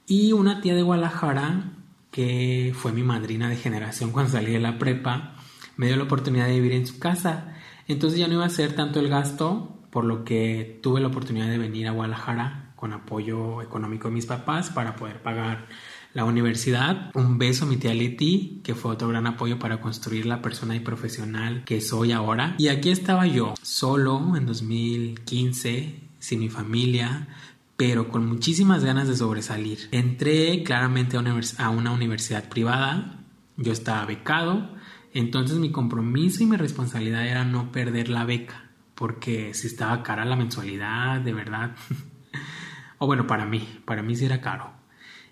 y 0.06 0.32
una 0.32 0.60
tía 0.60 0.74
de 0.74 0.82
Guadalajara 0.82 1.72
que 2.10 2.74
fue 2.76 2.92
mi 2.92 3.04
madrina 3.04 3.48
de 3.48 3.56
generación 3.56 4.10
cuando 4.10 4.32
salí 4.32 4.52
de 4.52 4.60
la 4.60 4.78
prepa 4.78 5.36
me 5.76 5.86
dio 5.86 5.96
la 5.96 6.04
oportunidad 6.04 6.46
de 6.46 6.54
vivir 6.54 6.72
en 6.72 6.86
su 6.86 6.98
casa. 6.98 7.54
Entonces 7.86 8.18
ya 8.18 8.26
no 8.26 8.34
iba 8.34 8.44
a 8.44 8.50
ser 8.50 8.74
tanto 8.74 8.98
el 8.98 9.08
gasto 9.08 9.77
por 9.90 10.04
lo 10.04 10.24
que 10.24 10.78
tuve 10.82 11.00
la 11.00 11.08
oportunidad 11.08 11.48
de 11.48 11.58
venir 11.58 11.88
a 11.88 11.92
Guadalajara 11.92 12.72
con 12.76 12.92
apoyo 12.92 13.60
económico 13.62 14.08
de 14.08 14.14
mis 14.14 14.26
papás 14.26 14.70
para 14.70 14.94
poder 14.96 15.22
pagar 15.22 15.66
la 16.14 16.24
universidad. 16.24 17.10
Un 17.14 17.38
beso 17.38 17.64
a 17.64 17.68
mi 17.68 17.76
tía 17.76 17.94
Leti, 17.94 18.60
que 18.62 18.74
fue 18.74 18.92
otro 18.92 19.08
gran 19.08 19.26
apoyo 19.26 19.58
para 19.58 19.80
construir 19.80 20.26
la 20.26 20.42
persona 20.42 20.76
y 20.76 20.80
profesional 20.80 21.64
que 21.64 21.80
soy 21.80 22.12
ahora. 22.12 22.54
Y 22.58 22.68
aquí 22.68 22.90
estaba 22.90 23.26
yo, 23.26 23.54
solo 23.62 24.36
en 24.36 24.46
2015, 24.46 26.00
sin 26.18 26.40
mi 26.40 26.48
familia, 26.48 27.28
pero 27.76 28.08
con 28.08 28.26
muchísimas 28.26 28.84
ganas 28.84 29.08
de 29.08 29.16
sobresalir. 29.16 29.88
Entré 29.90 30.62
claramente 30.62 31.16
a 31.16 31.20
a 31.58 31.70
una 31.70 31.92
universidad 31.92 32.48
privada, 32.48 33.20
yo 33.56 33.72
estaba 33.72 34.04
becado, 34.06 34.70
entonces 35.12 35.58
mi 35.58 35.72
compromiso 35.72 36.42
y 36.42 36.46
mi 36.46 36.56
responsabilidad 36.56 37.26
era 37.26 37.44
no 37.44 37.72
perder 37.72 38.08
la 38.08 38.24
beca 38.24 38.67
porque 38.98 39.54
si 39.54 39.68
estaba 39.68 40.02
cara 40.02 40.24
la 40.24 40.34
mensualidad, 40.34 41.20
de 41.20 41.32
verdad. 41.32 41.76
o 42.98 43.06
bueno, 43.06 43.28
para 43.28 43.46
mí, 43.46 43.80
para 43.84 44.02
mí 44.02 44.16
sí 44.16 44.24
era 44.24 44.40
caro. 44.40 44.72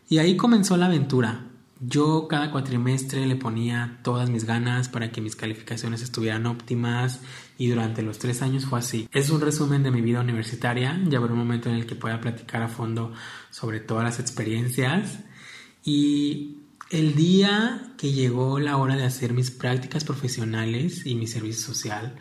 Y 0.08 0.18
ahí 0.18 0.36
comenzó 0.36 0.76
la 0.76 0.86
aventura. 0.86 1.46
Yo 1.80 2.28
cada 2.28 2.52
cuatrimestre 2.52 3.26
le 3.26 3.34
ponía 3.34 3.98
todas 4.02 4.30
mis 4.30 4.44
ganas 4.44 4.88
para 4.88 5.10
que 5.10 5.20
mis 5.20 5.34
calificaciones 5.34 6.00
estuvieran 6.00 6.46
óptimas 6.46 7.20
y 7.58 7.68
durante 7.68 8.02
los 8.02 8.18
tres 8.18 8.40
años 8.40 8.64
fue 8.66 8.78
así. 8.78 9.08
Es 9.12 9.30
un 9.30 9.40
resumen 9.40 9.82
de 9.82 9.90
mi 9.90 10.00
vida 10.00 10.20
universitaria, 10.20 10.98
ya 11.04 11.18
habrá 11.18 11.32
un 11.32 11.40
momento 11.40 11.68
en 11.68 11.74
el 11.74 11.86
que 11.86 11.96
pueda 11.96 12.20
platicar 12.20 12.62
a 12.62 12.68
fondo 12.68 13.12
sobre 13.50 13.80
todas 13.80 14.04
las 14.04 14.20
experiencias 14.20 15.18
y 15.84 16.62
el 16.90 17.14
día 17.14 17.92
que 17.98 18.12
llegó 18.12 18.58
la 18.58 18.76
hora 18.76 18.96
de 18.96 19.04
hacer 19.04 19.34
mis 19.34 19.50
prácticas 19.50 20.04
profesionales 20.04 21.04
y 21.04 21.14
mi 21.14 21.26
servicio 21.26 21.66
social 21.66 22.16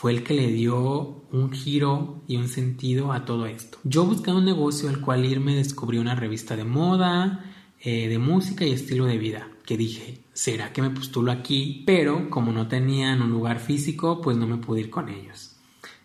fue 0.00 0.12
el 0.12 0.22
que 0.22 0.34
le 0.34 0.46
dio 0.46 1.24
un 1.32 1.50
giro 1.50 2.22
y 2.28 2.36
un 2.36 2.46
sentido 2.46 3.10
a 3.10 3.24
todo 3.24 3.46
esto. 3.46 3.78
Yo 3.82 4.04
buscaba 4.04 4.38
un 4.38 4.44
negocio 4.44 4.88
al 4.88 5.00
cual 5.00 5.24
irme 5.24 5.56
descubrí 5.56 5.98
una 5.98 6.14
revista 6.14 6.54
de 6.54 6.62
moda, 6.62 7.44
eh, 7.80 8.06
de 8.08 8.16
música 8.16 8.64
y 8.64 8.70
estilo 8.70 9.06
de 9.06 9.18
vida, 9.18 9.48
que 9.66 9.76
dije, 9.76 10.20
¿será 10.32 10.72
que 10.72 10.82
me 10.82 10.90
postulo 10.90 11.32
aquí? 11.32 11.82
Pero 11.84 12.30
como 12.30 12.52
no 12.52 12.68
tenían 12.68 13.22
un 13.22 13.30
lugar 13.30 13.58
físico, 13.58 14.20
pues 14.20 14.36
no 14.36 14.46
me 14.46 14.58
pude 14.58 14.82
ir 14.82 14.90
con 14.90 15.08
ellos. 15.08 15.56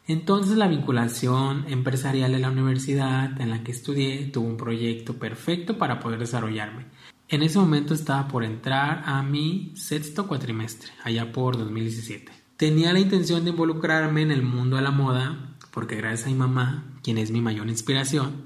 Entonces 0.08 0.58
la 0.58 0.68
vinculación 0.68 1.66
empresarial 1.68 2.32
de 2.32 2.40
la 2.40 2.50
universidad 2.50 3.40
en 3.40 3.52
la 3.52 3.64
que 3.64 3.74
estudié 3.74 4.26
tuvo 4.26 4.48
un 4.48 4.58
proyecto 4.58 5.20
perfecto 5.20 5.78
para 5.78 6.00
poder 6.00 6.18
desarrollarme. 6.18 6.88
En 7.30 7.44
ese 7.44 7.60
momento 7.60 7.94
estaba 7.94 8.28
por 8.28 8.44
entrar 8.44 9.04
a 9.06 9.22
mi 9.22 9.72
sexto 9.76 10.28
cuatrimestre, 10.28 10.90
allá 11.04 11.32
por 11.32 11.60
2017. 11.60 12.43
Tenía 12.64 12.94
la 12.94 13.00
intención 13.02 13.44
de 13.44 13.50
involucrarme 13.50 14.22
en 14.22 14.32
el 14.32 14.42
mundo 14.42 14.78
de 14.78 14.84
la 14.84 14.92
moda 14.92 15.58
porque 15.72 15.98
gracias 15.98 16.28
a 16.28 16.30
mi 16.30 16.38
mamá, 16.38 16.86
quien 17.04 17.18
es 17.18 17.30
mi 17.30 17.42
mayor 17.42 17.68
inspiración, 17.68 18.46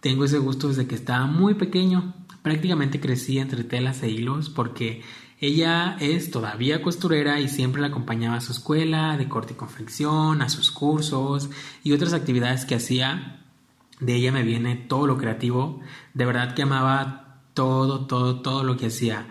tengo 0.00 0.26
ese 0.26 0.36
gusto 0.36 0.68
desde 0.68 0.86
que 0.86 0.94
estaba 0.94 1.24
muy 1.24 1.54
pequeño. 1.54 2.14
Prácticamente 2.42 3.00
crecí 3.00 3.38
entre 3.38 3.64
telas 3.64 4.02
e 4.02 4.10
hilos 4.10 4.50
porque 4.50 5.00
ella 5.40 5.96
es 6.00 6.30
todavía 6.30 6.82
costurera 6.82 7.40
y 7.40 7.48
siempre 7.48 7.80
la 7.80 7.86
acompañaba 7.86 8.36
a 8.36 8.42
su 8.42 8.52
escuela 8.52 9.16
de 9.16 9.26
corte 9.26 9.54
y 9.54 9.56
confección, 9.56 10.42
a 10.42 10.50
sus 10.50 10.70
cursos 10.70 11.48
y 11.82 11.92
otras 11.92 12.12
actividades 12.12 12.66
que 12.66 12.74
hacía. 12.74 13.42
De 14.00 14.16
ella 14.16 14.32
me 14.32 14.42
viene 14.42 14.76
todo 14.76 15.06
lo 15.06 15.16
creativo. 15.16 15.80
De 16.12 16.26
verdad 16.26 16.54
que 16.54 16.60
amaba 16.60 17.40
todo, 17.54 18.04
todo, 18.04 18.42
todo 18.42 18.64
lo 18.64 18.76
que 18.76 18.88
hacía 18.88 19.26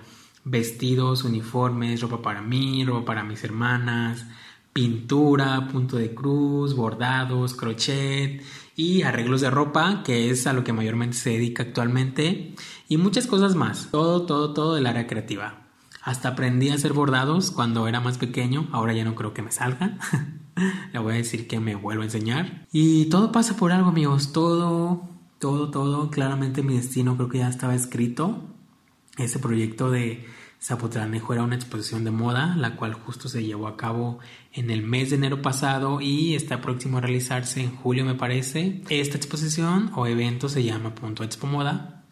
vestidos, 0.45 1.23
uniformes, 1.23 1.99
ropa 2.01 2.21
para 2.21 2.41
mí, 2.41 2.85
ropa 2.85 3.05
para 3.05 3.23
mis 3.23 3.43
hermanas, 3.43 4.25
pintura, 4.71 5.67
punto 5.67 5.97
de 5.97 6.13
cruz, 6.13 6.75
bordados, 6.75 7.55
crochet 7.55 8.43
y 8.75 9.01
arreglos 9.01 9.41
de 9.41 9.49
ropa, 9.49 10.03
que 10.03 10.29
es 10.29 10.47
a 10.47 10.53
lo 10.53 10.63
que 10.63 10.73
mayormente 10.73 11.17
se 11.17 11.31
dedica 11.31 11.63
actualmente, 11.63 12.53
y 12.87 12.97
muchas 12.97 13.25
cosas 13.25 13.55
más. 13.55 13.89
Todo, 13.91 14.25
todo, 14.25 14.53
todo 14.53 14.75
del 14.75 14.85
área 14.85 15.07
creativa. 15.07 15.61
Hasta 16.03 16.29
aprendí 16.29 16.69
a 16.69 16.75
hacer 16.75 16.93
bordados 16.93 17.49
cuando 17.49 17.87
era 17.87 17.99
más 17.99 18.19
pequeño, 18.19 18.69
ahora 18.71 18.93
ya 18.93 19.03
no 19.03 19.15
creo 19.15 19.33
que 19.33 19.41
me 19.41 19.51
salgan. 19.51 19.97
Le 20.93 20.99
voy 20.99 21.13
a 21.13 21.17
decir 21.17 21.47
que 21.47 21.59
me 21.59 21.75
vuelvo 21.75 22.03
a 22.03 22.05
enseñar. 22.05 22.67
Y 22.71 23.05
todo 23.05 23.31
pasa 23.31 23.57
por 23.57 23.71
algo, 23.71 23.89
amigos. 23.89 24.31
Todo, 24.31 25.09
todo, 25.39 25.71
todo. 25.71 26.09
Claramente 26.11 26.63
mi 26.63 26.75
destino 26.75 27.15
creo 27.17 27.29
que 27.29 27.39
ya 27.39 27.49
estaba 27.49 27.75
escrito 27.75 28.54
ese 29.17 29.39
proyecto 29.39 29.91
de 29.91 30.25
Zapotlanejo 30.61 31.33
era 31.33 31.43
una 31.43 31.55
exposición 31.55 32.03
de 32.03 32.11
moda, 32.11 32.55
la 32.55 32.75
cual 32.75 32.93
justo 32.93 33.29
se 33.29 33.43
llevó 33.43 33.67
a 33.67 33.77
cabo 33.77 34.19
en 34.51 34.71
el 34.71 34.81
mes 34.81 35.11
de 35.11 35.17
enero 35.17 35.41
pasado 35.41 36.01
y 36.01 36.33
está 36.33 36.61
próximo 36.61 36.97
a 36.97 37.01
realizarse 37.01 37.61
en 37.61 37.75
julio, 37.75 38.03
me 38.03 38.15
parece. 38.15 38.81
Esta 38.89 39.17
exposición 39.17 39.91
o 39.95 40.07
evento 40.07 40.49
se 40.49 40.63
llama 40.63 40.95
Punto 40.95 41.23
Expo 41.23 41.45
Moda. 41.45 42.03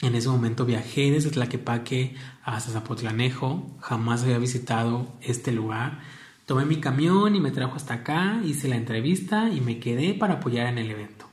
En 0.00 0.14
ese 0.14 0.28
momento 0.28 0.66
viajé 0.66 1.10
desde 1.10 1.30
Tlaquepaque 1.30 2.14
hasta 2.42 2.72
Zapotlanejo, 2.72 3.74
jamás 3.80 4.22
había 4.22 4.38
visitado 4.38 5.14
este 5.22 5.50
lugar. 5.52 6.00
Tomé 6.44 6.66
mi 6.66 6.76
camión 6.76 7.34
y 7.34 7.40
me 7.40 7.52
trajo 7.52 7.76
hasta 7.76 7.94
acá, 7.94 8.42
hice 8.44 8.68
la 8.68 8.76
entrevista 8.76 9.48
y 9.48 9.62
me 9.62 9.78
quedé 9.78 10.12
para 10.12 10.34
apoyar 10.34 10.66
en 10.66 10.76
el 10.76 10.90
evento. 10.90 11.26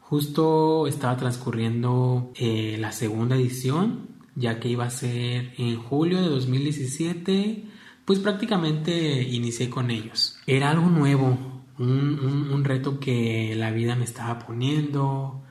Justo 0.00 0.86
estaba 0.86 1.16
transcurriendo 1.16 2.30
eh, 2.36 2.76
la 2.78 2.92
segunda 2.92 3.34
edición 3.34 4.13
ya 4.36 4.60
que 4.60 4.68
iba 4.68 4.84
a 4.84 4.90
ser 4.90 5.54
en 5.58 5.76
julio 5.76 6.20
de 6.20 6.28
2017, 6.28 7.64
pues 8.04 8.18
prácticamente 8.18 9.22
inicié 9.22 9.70
con 9.70 9.90
ellos. 9.90 10.38
Era 10.46 10.70
algo 10.70 10.88
nuevo, 10.88 11.62
un, 11.78 12.64
reto 12.64 12.98
que 12.98 13.54
la 13.56 13.70
vida 13.70 13.94
me 13.96 14.04
estaba 14.04 14.38
poniendo 14.40 15.42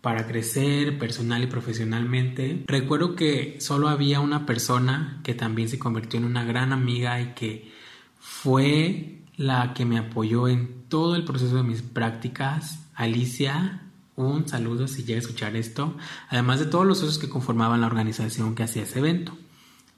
para 0.00 0.26
crecer 0.26 0.98
personal 0.98 1.42
y 1.42 1.46
profesionalmente. 1.46 2.64
Recuerdo 2.66 3.14
que 3.14 3.56
solo 3.60 3.88
había 3.88 4.20
una 4.20 4.46
persona 4.46 5.20
que 5.22 5.34
también 5.34 5.68
se 5.68 5.78
convirtió 5.78 6.18
en 6.18 6.26
una 6.26 6.44
gran 6.44 6.72
amiga 6.72 7.20
y 7.20 7.34
que 7.34 7.72
fue 8.18 9.22
la 9.36 9.74
que 9.74 9.84
me 9.84 9.98
apoyó 9.98 10.48
en 10.48 10.84
todo 10.88 11.16
el 11.16 11.24
proceso 11.24 11.56
de 11.56 11.62
mis 11.62 11.82
prácticas, 11.82 12.88
Alicia, 12.94 13.87
un 14.18 14.48
saludo 14.48 14.88
si 14.88 15.04
llega 15.04 15.18
a 15.18 15.22
escuchar 15.22 15.56
esto, 15.56 15.96
además 16.28 16.58
de 16.58 16.66
todos 16.66 16.84
los 16.84 16.98
socios 16.98 17.18
que 17.18 17.28
conformaban 17.28 17.80
la 17.80 17.86
organización 17.86 18.54
que 18.54 18.64
hacía 18.64 18.82
ese 18.82 18.98
evento. 18.98 19.36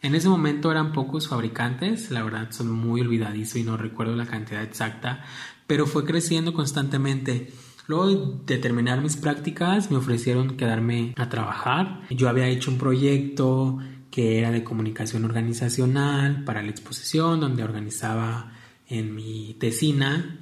En 0.02 0.14
ese 0.14 0.28
momento 0.28 0.70
eran 0.70 0.92
pocos 0.92 1.28
fabricantes, 1.28 2.10
la 2.10 2.22
verdad 2.22 2.50
son 2.50 2.70
muy 2.70 3.00
olvidadizo 3.00 3.58
y 3.58 3.64
no 3.64 3.76
recuerdo 3.76 4.14
la 4.16 4.26
cantidad 4.26 4.62
exacta, 4.62 5.24
pero 5.66 5.86
fue 5.86 6.04
creciendo 6.04 6.52
constantemente. 6.52 7.52
Luego 7.86 8.40
de 8.46 8.58
terminar 8.58 9.00
mis 9.00 9.16
prácticas 9.16 9.90
me 9.90 9.96
ofrecieron 9.96 10.56
quedarme 10.56 11.14
a 11.16 11.28
trabajar. 11.28 12.02
Yo 12.10 12.28
había 12.28 12.46
hecho 12.46 12.70
un 12.70 12.78
proyecto 12.78 13.78
que 14.10 14.38
era 14.38 14.50
de 14.50 14.64
comunicación 14.64 15.24
organizacional 15.24 16.44
para 16.44 16.62
la 16.62 16.70
exposición, 16.70 17.40
donde 17.40 17.64
organizaba 17.64 18.52
en 18.86 19.14
mi 19.14 19.56
tesina 19.58 20.40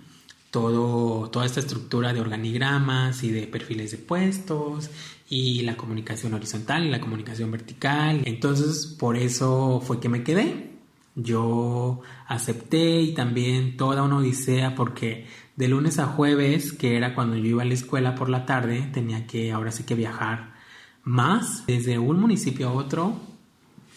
todo, 0.51 1.31
toda 1.31 1.47
esta 1.47 1.61
estructura 1.61 2.13
de 2.13 2.21
organigramas 2.21 3.23
y 3.23 3.31
de 3.31 3.47
perfiles 3.47 3.91
de 3.91 3.99
puestos 3.99 4.91
y 5.29 5.63
la 5.63 5.77
comunicación 5.77 6.35
horizontal 6.35 6.87
y 6.87 6.91
la 6.91 7.01
comunicación 7.01 7.51
vertical. 7.51 8.23
Entonces, 8.25 8.87
por 8.99 9.17
eso 9.17 9.83
fue 9.85 10.01
que 10.01 10.09
me 10.09 10.23
quedé. 10.23 10.73
Yo 11.15 12.01
acepté 12.27 13.01
y 13.01 13.13
también 13.15 13.77
toda 13.77 14.03
una 14.05 14.19
odisea 14.19 14.75
porque 14.75 15.27
de 15.57 15.69
lunes 15.69 15.99
a 15.99 16.07
jueves, 16.07 16.73
que 16.73 16.97
era 16.97 17.15
cuando 17.15 17.37
yo 17.37 17.47
iba 17.47 17.63
a 17.63 17.67
la 17.67 17.75
escuela 17.75 18.15
por 18.15 18.29
la 18.29 18.47
tarde, 18.47 18.89
tenía 18.93 19.27
que 19.27 19.51
ahora 19.51 19.73
sí 19.73 19.83
que 19.83 19.97
viajar 19.97 20.55
más 21.03 21.67
desde 21.67 21.99
un 21.99 22.21
municipio 22.21 22.69
a 22.69 22.73
otro, 22.73 23.19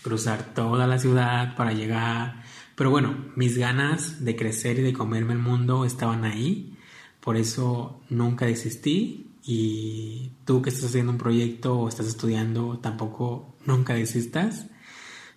cruzar 0.01 0.53
toda 0.55 0.88
la 0.88 0.98
ciudad 0.98 1.55
para 1.55 1.74
llegar. 1.74 2.40
Pero 2.75 2.89
bueno, 2.89 3.15
mis 3.35 3.57
ganas 3.57 4.23
de 4.23 4.35
crecer 4.35 4.79
y 4.79 4.81
de 4.81 4.93
comerme 4.93 5.33
el 5.33 5.39
mundo 5.39 5.85
estaban 5.85 6.25
ahí, 6.25 6.77
por 7.19 7.37
eso 7.37 8.01
nunca 8.09 8.45
desistí 8.45 9.31
y 9.43 10.31
tú 10.45 10.61
que 10.61 10.69
estás 10.69 10.85
haciendo 10.85 11.11
un 11.11 11.17
proyecto 11.17 11.77
o 11.77 11.89
estás 11.89 12.07
estudiando, 12.07 12.79
tampoco 12.79 13.55
nunca 13.65 13.93
desistas. 13.93 14.67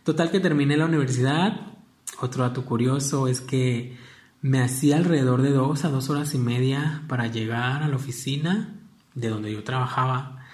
Total 0.03 0.31
que 0.31 0.41
terminé 0.41 0.77
la 0.77 0.87
universidad. 0.87 1.73
Otro 2.21 2.45
dato 2.45 2.65
curioso 2.65 3.27
es 3.29 3.41
que 3.41 3.97
me 4.43 4.61
hacía 4.61 4.97
alrededor 4.97 5.43
de 5.43 5.51
dos 5.51 5.85
a 5.85 5.89
dos 5.89 6.11
horas 6.11 6.35
y 6.35 6.39
media 6.39 7.03
para 7.09 7.27
llegar 7.29 7.83
a 7.83 7.89
la 7.89 7.97
oficina 7.97 8.75
de 9.15 9.29
donde 9.29 9.53
yo 9.53 9.65
trabajaba 9.65 10.45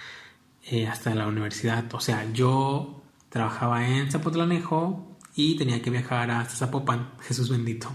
eh, 0.65 0.87
hasta 0.87 1.15
la 1.15 1.27
universidad. 1.27 1.93
O 1.95 2.01
sea, 2.01 2.31
yo 2.33 3.03
trabajaba 3.29 3.89
en 3.89 4.11
Zapotlanejo 4.11 5.10
y 5.41 5.57
tenía 5.57 5.81
que 5.83 5.91
viajar 5.91 6.31
hasta 6.31 6.55
Zapopan, 6.55 7.11
Jesús 7.21 7.49
bendito. 7.49 7.91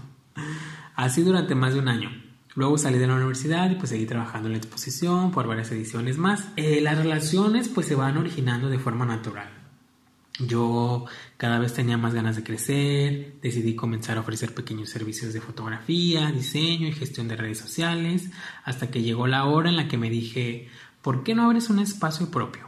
Así 0.94 1.22
durante 1.22 1.54
más 1.54 1.74
de 1.74 1.80
un 1.80 1.88
año. 1.88 2.10
Luego 2.54 2.78
salí 2.78 2.98
de 2.98 3.06
la 3.06 3.16
universidad 3.16 3.70
y 3.70 3.74
pues 3.74 3.90
seguí 3.90 4.06
trabajando 4.06 4.48
en 4.48 4.52
la 4.52 4.58
exposición 4.58 5.30
por 5.30 5.46
varias 5.46 5.70
ediciones 5.70 6.16
más. 6.16 6.48
Eh, 6.56 6.80
las 6.80 6.96
relaciones 6.96 7.68
pues 7.68 7.86
se 7.86 7.94
van 7.94 8.16
originando 8.16 8.68
de 8.70 8.78
forma 8.78 9.04
natural. 9.04 9.50
Yo 10.38 11.06
cada 11.36 11.58
vez 11.58 11.72
tenía 11.72 11.96
más 11.96 12.12
ganas 12.12 12.36
de 12.36 12.42
crecer, 12.42 13.36
decidí 13.40 13.74
comenzar 13.74 14.18
a 14.18 14.20
ofrecer 14.20 14.54
pequeños 14.54 14.90
servicios 14.90 15.32
de 15.32 15.40
fotografía, 15.40 16.30
diseño 16.30 16.88
y 16.88 16.92
gestión 16.92 17.28
de 17.28 17.36
redes 17.36 17.58
sociales, 17.58 18.30
hasta 18.64 18.90
que 18.90 19.02
llegó 19.02 19.26
la 19.26 19.46
hora 19.46 19.70
en 19.70 19.76
la 19.76 19.88
que 19.88 19.96
me 19.96 20.10
dije, 20.10 20.68
¿por 21.00 21.24
qué 21.24 21.34
no 21.34 21.44
abres 21.44 21.70
un 21.70 21.78
espacio 21.78 22.30
propio? 22.30 22.65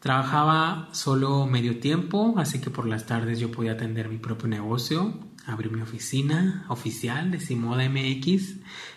Trabajaba 0.00 0.88
solo 0.92 1.46
medio 1.46 1.80
tiempo, 1.80 2.34
así 2.38 2.60
que 2.60 2.70
por 2.70 2.86
las 2.86 3.06
tardes 3.06 3.40
yo 3.40 3.50
podía 3.50 3.72
atender 3.72 4.08
mi 4.08 4.18
propio 4.18 4.46
negocio, 4.46 5.18
abrí 5.44 5.70
mi 5.70 5.80
oficina 5.80 6.64
oficial 6.68 7.32
de 7.32 7.40
Simoda 7.40 7.88
MX 7.88 8.56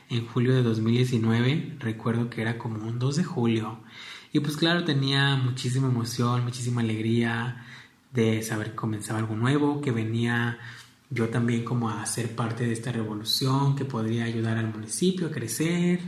en 0.10 0.28
julio 0.28 0.54
de 0.54 0.62
2019. 0.62 1.78
Recuerdo 1.80 2.30
que 2.30 2.42
era 2.42 2.60
como 2.60 2.88
un 2.88 3.00
2 3.00 3.16
de 3.16 3.24
julio. 3.24 3.80
Y 4.32 4.42
pues 4.42 4.58
claro, 4.58 4.84
tenía 4.84 5.36
muchísima 5.38 5.88
emoción, 5.88 6.44
muchísima 6.44 6.82
alegría 6.82 7.66
de 8.14 8.44
saber 8.44 8.72
que 8.72 8.76
comenzaba 8.76 9.20
algo 9.20 9.36
nuevo, 9.36 9.82
que 9.82 9.92
venía 9.92 10.60
yo 11.10 11.30
también 11.30 11.64
como 11.64 11.90
a 11.90 12.06
ser 12.06 12.36
parte 12.36 12.66
de 12.66 12.74
esta 12.74 12.92
revolución, 12.92 13.76
que 13.76 13.86
podría 13.86 14.26
ayudar 14.26 14.58
al 14.58 14.72
municipio 14.72 15.28
a 15.28 15.32
crecer. 15.32 16.00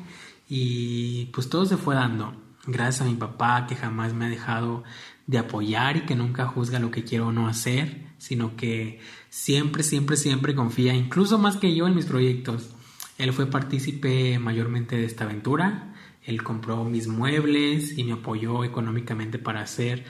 Y 0.48 1.26
pues 1.34 1.50
todo 1.50 1.66
se 1.66 1.78
fue 1.78 1.96
dando. 1.96 2.43
Gracias 2.66 3.02
a 3.02 3.10
mi 3.10 3.16
papá 3.16 3.66
que 3.68 3.76
jamás 3.76 4.14
me 4.14 4.26
ha 4.26 4.30
dejado 4.30 4.84
de 5.28 5.38
apoyar 5.38 5.98
y 5.98 6.02
que 6.02 6.16
nunca 6.16 6.46
juzga 6.46 6.80
lo 6.80 6.92
que 6.92 7.04
quiero 7.04 7.28
o 7.28 7.32
no 7.34 7.48
hacer, 7.48 8.06
sino 8.18 8.56
que 8.56 9.02
siempre, 9.30 9.84
siempre, 9.84 10.16
siempre 10.16 10.56
confía, 10.56 10.94
incluso 10.94 11.38
más 11.38 11.58
que 11.58 11.76
yo 11.76 11.88
en 11.88 11.96
mis 11.96 12.06
proyectos. 12.06 12.70
Él 13.18 13.34
fue 13.34 13.48
partícipe 13.48 14.40
mayormente 14.40 14.96
de 14.96 15.06
esta 15.06 15.26
aventura, 15.26 15.94
él 16.24 16.42
compró 16.42 16.86
mis 16.86 17.08
muebles 17.08 17.98
y 17.98 18.06
me 18.06 18.14
apoyó 18.14 18.64
económicamente 18.64 19.40
para 19.40 19.62
hacer 19.62 20.06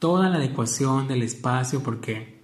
toda 0.00 0.28
la 0.28 0.36
adecuación 0.36 1.06
del 1.06 1.22
espacio 1.22 1.84
porque 1.84 2.42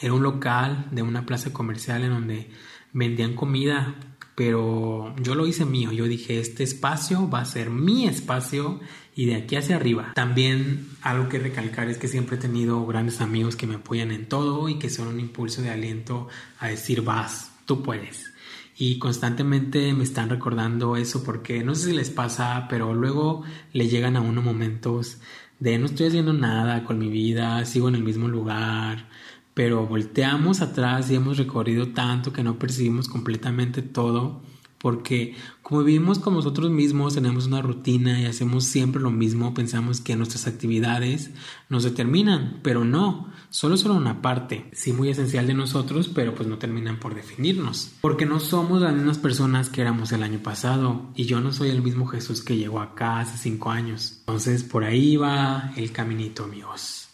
era 0.00 0.12
un 0.12 0.24
local 0.24 0.88
de 0.90 1.02
una 1.02 1.24
plaza 1.24 1.52
comercial 1.52 2.02
en 2.02 2.10
donde 2.10 2.50
vendían 2.92 3.34
comida 3.34 3.94
pero 4.38 5.16
yo 5.20 5.34
lo 5.34 5.48
hice 5.48 5.64
mío, 5.64 5.90
yo 5.90 6.04
dije, 6.04 6.38
este 6.38 6.62
espacio 6.62 7.28
va 7.28 7.40
a 7.40 7.44
ser 7.44 7.70
mi 7.70 8.06
espacio 8.06 8.78
y 9.16 9.26
de 9.26 9.34
aquí 9.34 9.56
hacia 9.56 9.74
arriba. 9.74 10.12
También 10.14 10.86
algo 11.02 11.28
que 11.28 11.40
recalcar 11.40 11.88
es 11.88 11.98
que 11.98 12.06
siempre 12.06 12.36
he 12.36 12.38
tenido 12.38 12.86
grandes 12.86 13.20
amigos 13.20 13.56
que 13.56 13.66
me 13.66 13.74
apoyan 13.74 14.12
en 14.12 14.26
todo 14.26 14.68
y 14.68 14.78
que 14.78 14.90
son 14.90 15.08
un 15.08 15.18
impulso 15.18 15.60
de 15.60 15.70
aliento 15.70 16.28
a 16.60 16.68
decir, 16.68 17.02
vas, 17.02 17.50
tú 17.66 17.82
puedes. 17.82 18.32
Y 18.76 19.00
constantemente 19.00 19.92
me 19.92 20.04
están 20.04 20.30
recordando 20.30 20.96
eso 20.96 21.24
porque 21.24 21.64
no 21.64 21.74
sé 21.74 21.86
si 21.86 21.96
les 21.96 22.10
pasa, 22.10 22.68
pero 22.70 22.94
luego 22.94 23.42
le 23.72 23.88
llegan 23.88 24.14
a 24.14 24.20
uno 24.20 24.40
momentos 24.40 25.18
de 25.58 25.78
no 25.78 25.86
estoy 25.86 26.06
haciendo 26.06 26.32
nada 26.32 26.84
con 26.84 27.00
mi 27.00 27.08
vida, 27.08 27.64
sigo 27.64 27.88
en 27.88 27.96
el 27.96 28.04
mismo 28.04 28.28
lugar, 28.28 29.08
pero 29.58 29.84
volteamos 29.88 30.60
atrás 30.60 31.10
y 31.10 31.16
hemos 31.16 31.36
recorrido 31.36 31.88
tanto 31.88 32.32
que 32.32 32.44
no 32.44 32.60
percibimos 32.60 33.08
completamente 33.08 33.82
todo, 33.82 34.40
porque 34.78 35.34
como 35.62 35.82
vivimos 35.82 36.20
con 36.20 36.34
nosotros 36.34 36.70
mismos, 36.70 37.14
tenemos 37.14 37.48
una 37.48 37.60
rutina 37.60 38.20
y 38.20 38.26
hacemos 38.26 38.66
siempre 38.66 39.02
lo 39.02 39.10
mismo, 39.10 39.54
pensamos 39.54 40.00
que 40.00 40.14
nuestras 40.14 40.46
actividades 40.46 41.32
nos 41.68 41.82
determinan, 41.82 42.60
pero 42.62 42.84
no, 42.84 43.32
solo 43.50 43.76
son 43.76 43.96
una 43.96 44.22
parte, 44.22 44.70
sí 44.74 44.92
muy 44.92 45.08
esencial 45.08 45.48
de 45.48 45.54
nosotros, 45.54 46.06
pero 46.06 46.36
pues 46.36 46.48
no 46.48 46.58
terminan 46.58 47.00
por 47.00 47.16
definirnos, 47.16 47.90
porque 48.00 48.26
no 48.26 48.38
somos 48.38 48.80
las 48.80 48.94
mismas 48.94 49.18
personas 49.18 49.70
que 49.70 49.80
éramos 49.80 50.12
el 50.12 50.22
año 50.22 50.38
pasado, 50.38 51.10
y 51.16 51.24
yo 51.24 51.40
no 51.40 51.52
soy 51.52 51.70
el 51.70 51.82
mismo 51.82 52.06
Jesús 52.06 52.42
que 52.42 52.56
llegó 52.56 52.78
acá 52.78 53.18
hace 53.18 53.36
cinco 53.36 53.72
años. 53.72 54.18
Entonces 54.20 54.62
por 54.62 54.84
ahí 54.84 55.16
va 55.16 55.72
el 55.74 55.90
caminito, 55.90 56.44
amigos. 56.44 57.07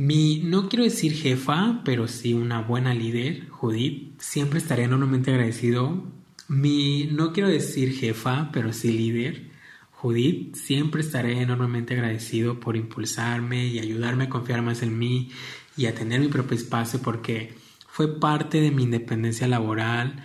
Mi, 0.00 0.38
no 0.42 0.70
quiero 0.70 0.84
decir 0.84 1.12
jefa, 1.12 1.82
pero 1.84 2.08
sí 2.08 2.32
una 2.32 2.62
buena 2.62 2.94
líder, 2.94 3.50
Judith. 3.50 4.18
Siempre 4.18 4.58
estaré 4.58 4.84
enormemente 4.84 5.30
agradecido. 5.30 6.04
Mi, 6.48 7.04
no 7.12 7.34
quiero 7.34 7.50
decir 7.50 7.92
jefa, 7.92 8.48
pero 8.50 8.72
sí 8.72 8.92
líder, 8.92 9.50
Judith. 9.90 10.54
Siempre 10.54 11.02
estaré 11.02 11.42
enormemente 11.42 11.92
agradecido 11.92 12.60
por 12.60 12.78
impulsarme 12.78 13.66
y 13.66 13.78
ayudarme 13.78 14.24
a 14.24 14.28
confiar 14.30 14.62
más 14.62 14.80
en 14.82 14.98
mí 14.98 15.32
y 15.76 15.84
a 15.84 15.94
tener 15.94 16.20
mi 16.20 16.28
propio 16.28 16.56
espacio 16.56 17.02
porque 17.02 17.54
fue 17.86 18.18
parte 18.18 18.62
de 18.62 18.70
mi 18.70 18.84
independencia 18.84 19.48
laboral. 19.48 20.24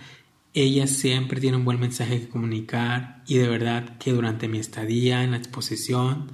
Ella 0.54 0.86
siempre 0.86 1.38
tiene 1.38 1.58
un 1.58 1.66
buen 1.66 1.78
mensaje 1.80 2.20
que 2.20 2.28
comunicar 2.30 3.22
y 3.26 3.36
de 3.36 3.48
verdad 3.48 3.98
que 3.98 4.14
durante 4.14 4.48
mi 4.48 4.56
estadía 4.56 5.22
en 5.22 5.32
la 5.32 5.36
exposición 5.36 6.32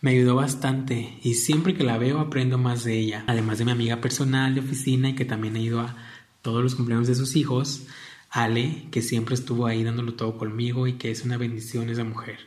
me 0.00 0.12
ayudó 0.12 0.36
bastante 0.36 1.18
y 1.22 1.34
siempre 1.34 1.74
que 1.74 1.84
la 1.84 1.98
veo 1.98 2.20
aprendo 2.20 2.58
más 2.58 2.84
de 2.84 2.98
ella. 2.98 3.24
Además 3.26 3.58
de 3.58 3.64
mi 3.64 3.72
amiga 3.72 4.00
personal 4.00 4.54
de 4.54 4.60
oficina 4.60 5.10
y 5.10 5.14
que 5.14 5.24
también 5.24 5.56
ha 5.56 5.60
ido 5.60 5.80
a 5.80 5.96
todos 6.42 6.62
los 6.62 6.74
cumpleaños 6.74 7.08
de 7.08 7.14
sus 7.14 7.36
hijos, 7.36 7.86
Ale, 8.30 8.86
que 8.90 9.02
siempre 9.02 9.34
estuvo 9.34 9.66
ahí 9.66 9.82
dándolo 9.82 10.14
todo 10.14 10.38
conmigo 10.38 10.86
y 10.86 10.94
que 10.94 11.10
es 11.10 11.24
una 11.24 11.36
bendición 11.36 11.90
esa 11.90 12.04
mujer. 12.04 12.38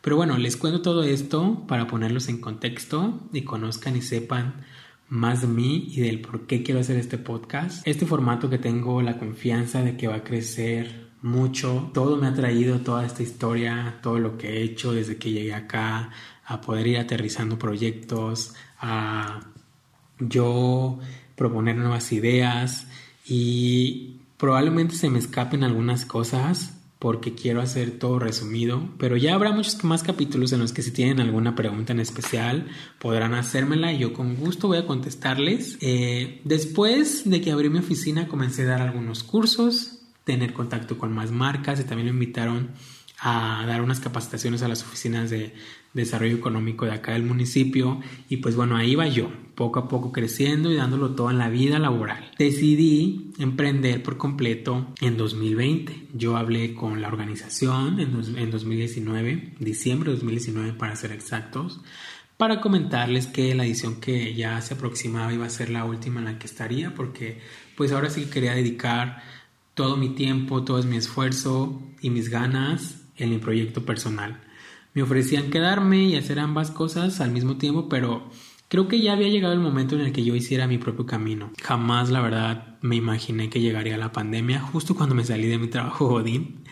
Pero 0.00 0.16
bueno, 0.16 0.38
les 0.38 0.56
cuento 0.56 0.82
todo 0.82 1.02
esto 1.02 1.64
para 1.66 1.86
ponerlos 1.86 2.28
en 2.28 2.40
contexto 2.40 3.28
y 3.32 3.42
conozcan 3.42 3.96
y 3.96 4.02
sepan 4.02 4.64
más 5.08 5.42
de 5.42 5.48
mí 5.48 5.88
y 5.90 6.00
del 6.00 6.20
por 6.20 6.46
qué 6.46 6.62
quiero 6.62 6.80
hacer 6.80 6.96
este 6.96 7.18
podcast. 7.18 7.86
Este 7.86 8.06
formato 8.06 8.48
que 8.48 8.58
tengo 8.58 9.02
la 9.02 9.18
confianza 9.18 9.82
de 9.82 9.96
que 9.96 10.06
va 10.06 10.16
a 10.16 10.24
crecer 10.24 11.10
mucho. 11.22 11.90
Todo 11.94 12.16
me 12.16 12.26
ha 12.26 12.34
traído 12.34 12.80
toda 12.80 13.04
esta 13.04 13.22
historia, 13.22 13.98
todo 14.02 14.18
lo 14.18 14.38
que 14.38 14.48
he 14.48 14.62
hecho 14.62 14.92
desde 14.92 15.16
que 15.16 15.30
llegué 15.30 15.54
acá, 15.54 16.10
a 16.44 16.60
poder 16.60 16.86
ir 16.86 16.98
aterrizando 16.98 17.58
proyectos, 17.58 18.54
a 18.78 19.40
yo 20.18 20.98
proponer 21.36 21.76
nuevas 21.76 22.12
ideas 22.12 22.86
y 23.26 24.20
probablemente 24.36 24.94
se 24.94 25.10
me 25.10 25.18
escapen 25.18 25.64
algunas 25.64 26.04
cosas 26.04 26.78
porque 26.98 27.34
quiero 27.34 27.60
hacer 27.60 27.98
todo 27.98 28.20
resumido, 28.20 28.88
pero 28.96 29.16
ya 29.16 29.34
habrá 29.34 29.50
muchos 29.50 29.82
más 29.82 30.04
capítulos 30.04 30.52
en 30.52 30.60
los 30.60 30.72
que 30.72 30.82
si 30.82 30.92
tienen 30.92 31.18
alguna 31.18 31.56
pregunta 31.56 31.92
en 31.92 31.98
especial 31.98 32.68
podrán 33.00 33.34
hacérmela 33.34 33.92
y 33.92 33.98
yo 33.98 34.12
con 34.12 34.36
gusto 34.36 34.68
voy 34.68 34.78
a 34.78 34.86
contestarles. 34.86 35.78
Eh, 35.80 36.40
después 36.44 37.28
de 37.28 37.40
que 37.40 37.50
abrí 37.50 37.70
mi 37.70 37.80
oficina 37.80 38.28
comencé 38.28 38.62
a 38.62 38.66
dar 38.66 38.82
algunos 38.82 39.24
cursos, 39.24 39.98
tener 40.22 40.52
contacto 40.52 40.96
con 40.96 41.12
más 41.12 41.32
marcas 41.32 41.80
y 41.80 41.84
también 41.84 42.06
me 42.06 42.12
invitaron 42.12 42.70
a 43.18 43.64
dar 43.66 43.82
unas 43.82 43.98
capacitaciones 43.98 44.62
a 44.62 44.68
las 44.68 44.82
oficinas 44.82 45.28
de 45.28 45.54
desarrollo 45.94 46.36
económico 46.36 46.84
de 46.84 46.92
acá 46.92 47.12
del 47.12 47.22
municipio 47.22 48.00
y 48.28 48.38
pues 48.38 48.56
bueno, 48.56 48.76
ahí 48.76 48.94
va 48.94 49.08
yo, 49.08 49.30
poco 49.54 49.78
a 49.78 49.88
poco 49.88 50.12
creciendo 50.12 50.70
y 50.72 50.76
dándolo 50.76 51.14
todo 51.14 51.30
en 51.30 51.38
la 51.38 51.48
vida 51.48 51.78
laboral. 51.78 52.30
Decidí 52.38 53.32
emprender 53.38 54.02
por 54.02 54.16
completo 54.16 54.86
en 55.00 55.16
2020. 55.16 56.08
Yo 56.14 56.36
hablé 56.36 56.74
con 56.74 57.02
la 57.02 57.08
organización 57.08 58.00
en, 58.00 58.38
en 58.38 58.50
2019, 58.50 59.54
diciembre 59.58 60.10
de 60.10 60.16
2019 60.16 60.72
para 60.74 60.96
ser 60.96 61.12
exactos, 61.12 61.80
para 62.36 62.60
comentarles 62.60 63.26
que 63.26 63.54
la 63.54 63.64
edición 63.64 64.00
que 64.00 64.34
ya 64.34 64.60
se 64.62 64.74
aproximaba 64.74 65.32
iba 65.32 65.46
a 65.46 65.50
ser 65.50 65.70
la 65.70 65.84
última 65.84 66.20
en 66.20 66.24
la 66.24 66.38
que 66.38 66.46
estaría 66.46 66.94
porque 66.94 67.40
pues 67.76 67.92
ahora 67.92 68.10
sí 68.10 68.26
quería 68.26 68.54
dedicar 68.54 69.22
todo 69.74 69.96
mi 69.96 70.10
tiempo, 70.10 70.64
todo 70.64 70.82
mi 70.82 70.96
esfuerzo 70.96 71.82
y 72.00 72.10
mis 72.10 72.28
ganas 72.28 73.02
en 73.16 73.30
mi 73.30 73.38
proyecto 73.38 73.84
personal. 73.84 74.40
Me 74.94 75.02
ofrecían 75.02 75.50
quedarme 75.50 76.04
y 76.04 76.16
hacer 76.16 76.38
ambas 76.38 76.70
cosas 76.70 77.20
al 77.20 77.30
mismo 77.30 77.56
tiempo, 77.56 77.88
pero 77.88 78.28
creo 78.68 78.88
que 78.88 79.00
ya 79.00 79.12
había 79.12 79.28
llegado 79.28 79.54
el 79.54 79.60
momento 79.60 79.94
en 79.94 80.02
el 80.02 80.12
que 80.12 80.24
yo 80.24 80.34
hiciera 80.34 80.66
mi 80.66 80.78
propio 80.78 81.06
camino. 81.06 81.50
Jamás, 81.62 82.10
la 82.10 82.20
verdad, 82.20 82.78
me 82.82 82.96
imaginé 82.96 83.48
que 83.48 83.60
llegaría 83.60 83.96
la 83.96 84.12
pandemia 84.12 84.60
justo 84.60 84.94
cuando 84.94 85.14
me 85.14 85.24
salí 85.24 85.48
de 85.48 85.58
mi 85.58 85.68
trabajo 85.68 86.08
Godín 86.08 86.64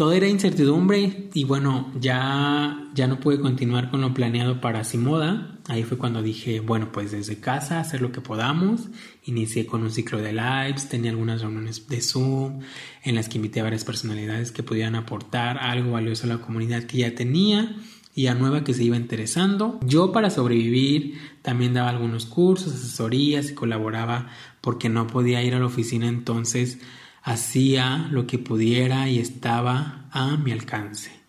todo 0.00 0.14
era 0.14 0.26
incertidumbre 0.26 1.28
y 1.34 1.44
bueno, 1.44 1.92
ya, 2.00 2.88
ya 2.94 3.06
no 3.06 3.20
pude 3.20 3.38
continuar 3.38 3.90
con 3.90 4.00
lo 4.00 4.14
planeado 4.14 4.58
para 4.58 4.82
Simoda. 4.82 5.58
Ahí 5.68 5.82
fue 5.82 5.98
cuando 5.98 6.22
dije, 6.22 6.60
bueno, 6.60 6.90
pues 6.90 7.12
desde 7.12 7.38
casa 7.38 7.80
hacer 7.80 8.00
lo 8.00 8.10
que 8.10 8.22
podamos. 8.22 8.88
Inicié 9.26 9.66
con 9.66 9.82
un 9.82 9.90
ciclo 9.90 10.22
de 10.22 10.32
lives, 10.32 10.88
tenía 10.88 11.10
algunas 11.10 11.42
reuniones 11.42 11.86
de 11.86 12.00
Zoom 12.00 12.60
en 13.04 13.14
las 13.14 13.28
que 13.28 13.36
invité 13.36 13.60
a 13.60 13.64
varias 13.64 13.84
personalidades 13.84 14.52
que 14.52 14.62
pudieran 14.62 14.94
aportar 14.94 15.58
algo 15.58 15.92
valioso 15.92 16.24
a 16.24 16.28
la 16.28 16.38
comunidad 16.38 16.84
que 16.84 16.96
ya 16.96 17.14
tenía 17.14 17.76
y 18.14 18.28
a 18.28 18.34
nueva 18.34 18.64
que 18.64 18.72
se 18.72 18.84
iba 18.84 18.96
interesando. 18.96 19.80
Yo 19.84 20.12
para 20.12 20.30
sobrevivir 20.30 21.18
también 21.42 21.74
daba 21.74 21.90
algunos 21.90 22.24
cursos, 22.24 22.72
asesorías 22.72 23.50
y 23.50 23.54
colaboraba 23.54 24.28
porque 24.62 24.88
no 24.88 25.06
podía 25.06 25.42
ir 25.42 25.54
a 25.54 25.58
la 25.58 25.66
oficina 25.66 26.08
entonces 26.08 26.78
hacía 27.22 28.08
lo 28.10 28.26
que 28.26 28.38
pudiera 28.38 29.08
y 29.08 29.18
estaba 29.18 30.06
a 30.10 30.36
mi 30.36 30.52
alcance. 30.52 31.20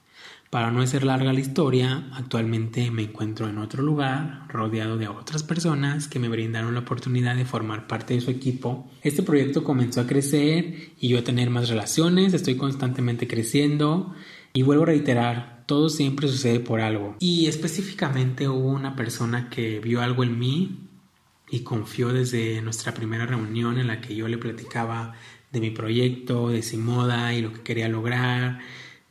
Para 0.51 0.69
no 0.69 0.81
hacer 0.81 1.05
larga 1.05 1.31
la 1.31 1.39
historia, 1.39 2.09
actualmente 2.11 2.91
me 2.91 3.03
encuentro 3.03 3.47
en 3.47 3.57
otro 3.57 3.83
lugar, 3.83 4.47
rodeado 4.49 4.97
de 4.97 5.07
otras 5.07 5.43
personas 5.43 6.09
que 6.09 6.19
me 6.19 6.27
brindaron 6.27 6.73
la 6.73 6.81
oportunidad 6.81 7.37
de 7.37 7.45
formar 7.45 7.87
parte 7.87 8.15
de 8.15 8.19
su 8.21 8.31
equipo. 8.31 8.91
Este 9.01 9.23
proyecto 9.23 9.63
comenzó 9.63 10.01
a 10.01 10.07
crecer 10.07 10.91
y 10.99 11.07
yo 11.07 11.19
a 11.19 11.23
tener 11.23 11.49
más 11.49 11.69
relaciones, 11.69 12.33
estoy 12.33 12.55
constantemente 12.57 13.29
creciendo 13.29 14.13
y 14.51 14.63
vuelvo 14.63 14.83
a 14.83 14.87
reiterar, 14.87 15.63
todo 15.67 15.87
siempre 15.87 16.27
sucede 16.27 16.59
por 16.59 16.81
algo. 16.81 17.15
Y 17.19 17.47
específicamente 17.47 18.49
hubo 18.49 18.71
una 18.71 18.93
persona 18.93 19.49
que 19.49 19.79
vio 19.79 20.01
algo 20.01 20.25
en 20.25 20.37
mí 20.37 20.89
y 21.49 21.61
confió 21.61 22.09
desde 22.09 22.61
nuestra 22.61 22.93
primera 22.93 23.25
reunión 23.25 23.77
en 23.77 23.87
la 23.87 24.01
que 24.01 24.15
yo 24.15 24.27
le 24.27 24.37
platicaba 24.37 25.13
de 25.51 25.59
mi 25.59 25.71
proyecto, 25.71 26.49
de 26.49 26.61
Simoda 26.61 27.33
y 27.33 27.41
lo 27.41 27.53
que 27.53 27.61
quería 27.61 27.89
lograr. 27.89 28.59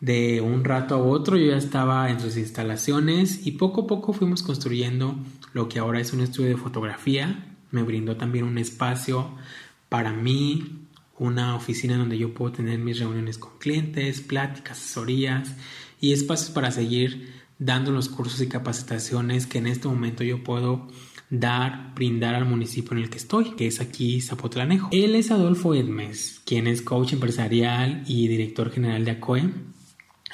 De 0.00 0.40
un 0.40 0.64
rato 0.64 0.94
a 0.94 0.98
otro 0.98 1.36
yo 1.36 1.50
ya 1.50 1.58
estaba 1.58 2.10
en 2.10 2.20
sus 2.20 2.36
instalaciones 2.38 3.46
y 3.46 3.52
poco 3.52 3.82
a 3.82 3.86
poco 3.86 4.12
fuimos 4.14 4.42
construyendo 4.42 5.16
lo 5.52 5.68
que 5.68 5.78
ahora 5.78 6.00
es 6.00 6.12
un 6.12 6.20
estudio 6.20 6.48
de 6.48 6.56
fotografía. 6.56 7.54
Me 7.70 7.82
brindó 7.82 8.16
también 8.16 8.44
un 8.44 8.56
espacio 8.56 9.30
para 9.90 10.12
mí, 10.12 10.86
una 11.18 11.54
oficina 11.54 11.98
donde 11.98 12.16
yo 12.16 12.32
puedo 12.32 12.52
tener 12.52 12.78
mis 12.78 12.98
reuniones 12.98 13.36
con 13.36 13.58
clientes, 13.58 14.22
pláticas, 14.22 14.78
asesorías 14.78 15.54
y 16.00 16.14
espacios 16.14 16.50
para 16.50 16.70
seguir 16.70 17.34
dando 17.58 17.90
los 17.90 18.08
cursos 18.08 18.40
y 18.40 18.48
capacitaciones 18.48 19.46
que 19.46 19.58
en 19.58 19.66
este 19.66 19.86
momento 19.86 20.24
yo 20.24 20.42
puedo 20.42 20.88
dar, 21.30 21.94
brindar 21.94 22.34
al 22.34 22.44
municipio 22.44 22.96
en 22.96 23.04
el 23.04 23.10
que 23.10 23.18
estoy, 23.18 23.52
que 23.52 23.68
es 23.68 23.80
aquí 23.80 24.20
Zapotlanejo. 24.20 24.88
Él 24.92 25.14
es 25.14 25.30
Adolfo 25.30 25.74
Edmes, 25.74 26.42
quien 26.44 26.66
es 26.66 26.82
coach 26.82 27.12
empresarial 27.12 28.02
y 28.06 28.28
director 28.28 28.70
general 28.70 29.04
de 29.04 29.12
ACOE. 29.12 29.50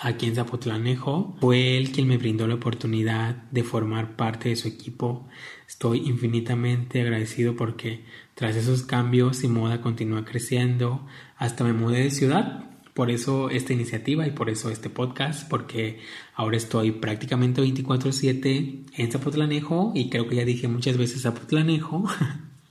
Aquí 0.00 0.26
en 0.26 0.34
Zapotlanejo 0.34 1.36
fue 1.40 1.78
él 1.78 1.90
quien 1.90 2.08
me 2.08 2.18
brindó 2.18 2.46
la 2.46 2.56
oportunidad 2.56 3.44
de 3.50 3.62
formar 3.62 4.16
parte 4.16 4.50
de 4.50 4.56
su 4.56 4.68
equipo. 4.68 5.26
Estoy 5.66 6.06
infinitamente 6.06 7.00
agradecido 7.00 7.56
porque 7.56 8.04
tras 8.34 8.56
esos 8.56 8.82
cambios 8.82 9.42
y 9.44 9.48
moda 9.48 9.80
continúa 9.80 10.24
creciendo. 10.24 11.06
Hasta 11.36 11.64
me 11.64 11.72
mudé 11.72 12.04
de 12.04 12.10
ciudad 12.10 12.75
por 12.96 13.10
eso 13.10 13.50
esta 13.50 13.74
iniciativa 13.74 14.26
y 14.26 14.30
por 14.30 14.48
eso 14.48 14.70
este 14.70 14.88
podcast, 14.88 15.46
porque 15.50 16.00
ahora 16.34 16.56
estoy 16.56 16.92
prácticamente 16.92 17.60
24/7 17.60 18.86
en 18.96 19.12
Zapotlanejo 19.12 19.92
y 19.94 20.08
creo 20.08 20.26
que 20.26 20.36
ya 20.36 20.46
dije 20.46 20.66
muchas 20.66 20.96
veces 20.96 21.20
Zapotlanejo. 21.20 22.04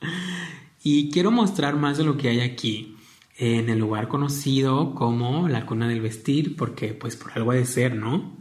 y 0.84 1.12
quiero 1.12 1.30
mostrar 1.30 1.76
más 1.76 2.00
de 2.00 2.06
lo 2.06 2.18
que 2.18 2.30
hay 2.30 2.40
aquí, 2.40 2.98
en 3.38 3.70
el 3.70 3.78
lugar 3.78 4.08
conocido 4.08 4.96
como 4.96 5.48
la 5.48 5.68
cuna 5.68 5.88
del 5.88 6.02
vestir, 6.02 6.56
porque 6.56 6.96
pues 6.96 7.16
por 7.16 7.34
algo 7.34 7.52
de 7.52 7.66
ser, 7.68 7.96
¿no? 7.96 8.36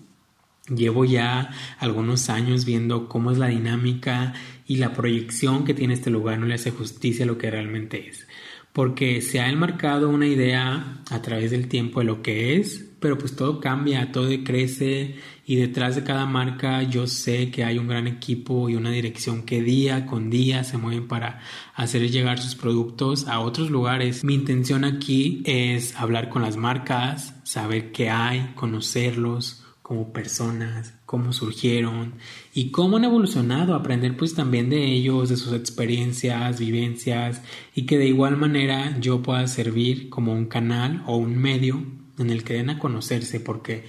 Llevo 0.75 1.05
ya 1.05 1.51
algunos 1.79 2.31
años 2.31 2.65
viendo 2.65 3.11
cómo 3.11 3.31
es 3.31 3.37
la 3.37 3.49
dinámica 3.49 4.33
y 4.67 4.77
la 4.77 4.95
proyección 4.95 5.67
que 5.67 5.75
tiene 5.75 5.93
este 5.93 6.09
lugar 6.09 6.39
no 6.39 6.47
le 6.47 6.55
hace 6.55 6.71
justicia 6.71 7.27
a 7.27 7.29
lo 7.29 7.37
que 7.37 7.51
realmente 7.51 8.09
es 8.09 8.27
porque 8.75 9.23
se 9.23 9.39
ha 9.39 9.49
enmarcado 9.49 10.09
una 10.09 10.27
idea 10.27 10.99
a 11.09 11.23
través 11.23 11.53
del 11.53 11.69
tiempo 11.69 12.01
de 12.01 12.07
lo 12.07 12.23
que 12.23 12.57
es, 12.57 12.85
pero 12.99 13.17
pues 13.17 13.37
todo 13.37 13.61
cambia, 13.61 14.11
todo 14.11 14.29
crece 14.43 15.15
y 15.47 15.57
detrás 15.57 15.95
de 15.95 16.03
cada 16.03 16.27
marca 16.27 16.83
yo 16.83 17.07
sé 17.07 17.53
que 17.53 17.63
hay 17.63 17.79
un 17.79 17.87
gran 17.87 18.09
equipo 18.09 18.69
y 18.69 18.75
una 18.75 18.91
dirección 18.91 19.45
que 19.45 19.63
día 19.63 20.07
con 20.07 20.29
día 20.29 20.65
se 20.65 20.77
mueven 20.77 21.07
para 21.07 21.41
hacer 21.77 22.11
llegar 22.11 22.41
sus 22.41 22.57
productos 22.57 23.29
a 23.29 23.39
otros 23.39 23.71
lugares. 23.71 24.25
Mi 24.25 24.35
intención 24.35 24.85
aquí 24.85 25.45
es 25.47 25.95
hablar 25.95 26.29
con 26.29 26.43
las 26.43 26.57
marcas, 26.57 27.37
saber 27.45 27.93
qué 27.93 28.11
hay, 28.11 28.55
conocerlos, 28.57 29.64
como 29.85 30.15
personas, 30.15 30.95
cómo 31.05 31.35
surgieron 31.35 32.15
y 32.55 32.71
cómo 32.71 32.97
han 32.97 33.05
evolucionado, 33.05 33.75
aprender 33.75 34.17
pues 34.17 34.35
también 34.35 34.71
de 34.71 34.83
ellos, 34.83 35.29
de 35.29 35.37
sus 35.37 35.53
experiencias, 35.53 36.59
vivencias 36.59 37.43
y 37.75 37.85
que 37.85 37.99
de 37.99 38.07
igual 38.07 38.39
manera 38.39 38.99
yo 38.99 39.21
pueda 39.21 39.47
servir 39.47 40.09
como 40.09 40.33
un 40.33 40.47
canal 40.47 41.03
o 41.05 41.19
un 41.19 41.37
medio 41.37 41.85
en 42.19 42.31
el 42.31 42.45
que 42.45 42.55
den 42.55 42.71
a 42.71 42.79
conocerse 42.79 43.41
porque 43.41 43.85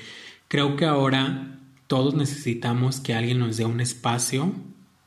creo 0.50 0.76
que 0.76 0.84
ahora 0.84 1.62
todos 1.88 2.14
necesitamos 2.14 3.00
que 3.00 3.14
alguien 3.14 3.40
nos 3.40 3.56
dé 3.56 3.64
un 3.64 3.80
espacio, 3.80 4.52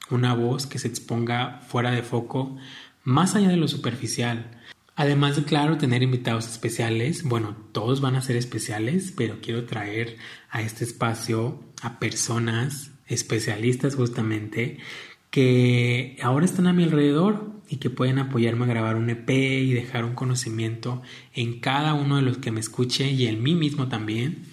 una 0.08 0.32
voz 0.32 0.66
que 0.66 0.78
se 0.78 0.88
exponga 0.88 1.60
fuera 1.68 1.90
de 1.90 2.02
foco, 2.02 2.56
más 3.04 3.34
allá 3.34 3.50
de 3.50 3.58
lo 3.58 3.68
superficial. 3.68 4.57
Además 4.98 5.36
de, 5.36 5.44
claro, 5.44 5.78
tener 5.78 6.02
invitados 6.02 6.48
especiales, 6.48 7.22
bueno, 7.22 7.56
todos 7.70 8.00
van 8.00 8.16
a 8.16 8.20
ser 8.20 8.34
especiales, 8.34 9.12
pero 9.16 9.40
quiero 9.40 9.64
traer 9.64 10.16
a 10.50 10.60
este 10.60 10.82
espacio 10.82 11.62
a 11.82 12.00
personas 12.00 12.90
especialistas 13.06 13.94
justamente 13.94 14.78
que 15.30 16.18
ahora 16.20 16.46
están 16.46 16.66
a 16.66 16.72
mi 16.72 16.82
alrededor 16.82 17.48
y 17.68 17.76
que 17.76 17.90
pueden 17.90 18.18
apoyarme 18.18 18.64
a 18.64 18.68
grabar 18.68 18.96
un 18.96 19.08
EP 19.08 19.30
y 19.30 19.72
dejar 19.72 20.04
un 20.04 20.16
conocimiento 20.16 21.00
en 21.32 21.60
cada 21.60 21.94
uno 21.94 22.16
de 22.16 22.22
los 22.22 22.38
que 22.38 22.50
me 22.50 22.58
escuche 22.58 23.08
y 23.08 23.28
en 23.28 23.40
mí 23.40 23.54
mismo 23.54 23.86
también, 23.86 24.46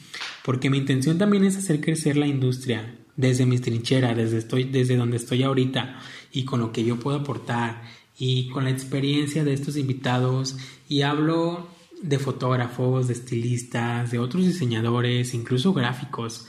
porque 0.44 0.70
mi 0.70 0.78
intención 0.78 1.18
también 1.18 1.44
es 1.44 1.58
hacer 1.58 1.82
crecer 1.82 2.18
la 2.18 2.28
industria 2.28 3.00
desde 3.16 3.48
mis 3.48 3.62
trincheras, 3.62 4.16
desde, 4.16 4.66
desde 4.66 4.96
donde 4.96 5.18
estoy 5.18 5.42
ahorita 5.42 6.00
y 6.32 6.46
con 6.46 6.60
lo 6.60 6.72
que 6.72 6.84
yo 6.84 7.00
puedo 7.00 7.18
aportar 7.18 7.82
y 8.18 8.50
con 8.50 8.64
la 8.64 8.70
experiencia 8.70 9.44
de 9.44 9.54
estos 9.54 9.78
invitados 9.78 10.58
y 10.88 11.02
hablo 11.02 11.68
de 12.02 12.20
fotógrafos, 12.20 13.08
de 13.08 13.14
estilistas, 13.14 14.12
de 14.12 14.20
otros 14.20 14.46
diseñadores, 14.46 15.34
incluso 15.34 15.74
gráficos, 15.74 16.48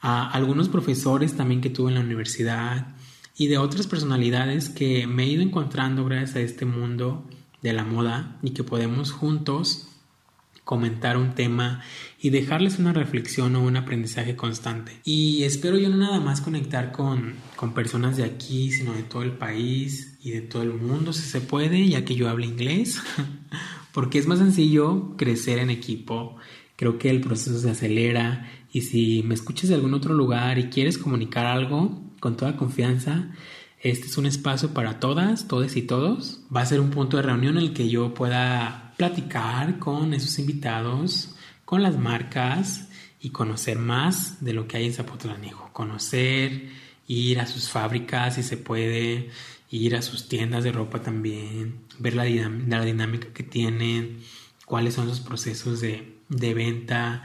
a 0.00 0.30
algunos 0.30 0.68
profesores 0.68 1.34
también 1.36 1.60
que 1.60 1.70
tuve 1.70 1.90
en 1.90 1.94
la 1.96 2.04
universidad 2.04 2.94
y 3.36 3.48
de 3.48 3.58
otras 3.58 3.86
personalidades 3.86 4.68
que 4.68 5.06
me 5.06 5.24
he 5.24 5.28
ido 5.28 5.42
encontrando 5.42 6.04
gracias 6.04 6.36
a 6.36 6.40
este 6.40 6.64
mundo 6.64 7.26
de 7.62 7.72
la 7.72 7.84
moda 7.84 8.38
y 8.42 8.50
que 8.50 8.64
podemos 8.64 9.12
juntos 9.12 9.88
comentar 10.64 11.16
un 11.16 11.34
tema 11.34 11.82
y 12.20 12.30
dejarles 12.30 12.78
una 12.78 12.92
reflexión 12.92 13.54
o 13.56 13.62
un 13.62 13.76
aprendizaje 13.76 14.34
constante. 14.34 15.00
Y 15.04 15.44
espero 15.44 15.78
yo 15.78 15.90
no 15.90 15.96
nada 15.96 16.20
más 16.20 16.40
conectar 16.40 16.90
con, 16.92 17.34
con 17.56 17.74
personas 17.74 18.16
de 18.16 18.24
aquí, 18.24 18.70
sino 18.70 18.94
de 18.94 19.02
todo 19.02 19.22
el 19.22 19.32
país 19.32 20.13
y 20.24 20.30
de 20.30 20.40
todo 20.40 20.62
el 20.62 20.72
mundo, 20.72 21.12
si 21.12 21.20
se 21.20 21.42
puede, 21.42 21.86
ya 21.86 22.06
que 22.06 22.14
yo 22.14 22.30
hablo 22.30 22.46
inglés, 22.46 22.98
porque 23.92 24.18
es 24.18 24.26
más 24.26 24.38
sencillo 24.38 25.14
crecer 25.18 25.58
en 25.58 25.68
equipo. 25.68 26.36
Creo 26.76 26.98
que 26.98 27.10
el 27.10 27.20
proceso 27.20 27.58
se 27.58 27.70
acelera 27.70 28.50
y 28.72 28.80
si 28.80 29.22
me 29.22 29.34
escuchas 29.34 29.68
de 29.68 29.74
algún 29.74 29.92
otro 29.92 30.14
lugar 30.14 30.58
y 30.58 30.70
quieres 30.70 30.96
comunicar 30.96 31.44
algo 31.44 32.02
con 32.20 32.38
toda 32.38 32.56
confianza, 32.56 33.32
este 33.82 34.06
es 34.06 34.16
un 34.16 34.24
espacio 34.24 34.72
para 34.72 34.98
todas, 34.98 35.46
todos 35.46 35.76
y 35.76 35.82
todos. 35.82 36.40
Va 36.54 36.62
a 36.62 36.66
ser 36.66 36.80
un 36.80 36.88
punto 36.88 37.18
de 37.18 37.22
reunión 37.24 37.58
en 37.58 37.64
el 37.64 37.74
que 37.74 37.90
yo 37.90 38.14
pueda 38.14 38.94
platicar 38.96 39.78
con 39.78 40.14
esos 40.14 40.38
invitados, 40.38 41.36
con 41.66 41.82
las 41.82 41.98
marcas 41.98 42.88
y 43.20 43.28
conocer 43.28 43.78
más 43.78 44.42
de 44.42 44.54
lo 44.54 44.66
que 44.66 44.78
hay 44.78 44.86
en 44.86 44.94
Zapotlanejo. 44.94 45.68
Conocer, 45.74 46.70
ir 47.06 47.40
a 47.40 47.46
sus 47.46 47.68
fábricas 47.68 48.36
si 48.36 48.42
se 48.42 48.56
puede, 48.56 49.28
ir 49.76 49.96
a 49.96 50.02
sus 50.02 50.28
tiendas 50.28 50.64
de 50.64 50.72
ropa 50.72 51.02
también, 51.02 51.80
ver 51.98 52.14
la, 52.14 52.24
dinámica 52.24 53.28
que 53.32 53.42
tienen, 53.42 54.18
cuáles 54.64 54.94
son 54.94 55.08
sus 55.08 55.20
procesos 55.20 55.80
de, 55.80 56.18
de 56.28 56.54
venta 56.54 57.24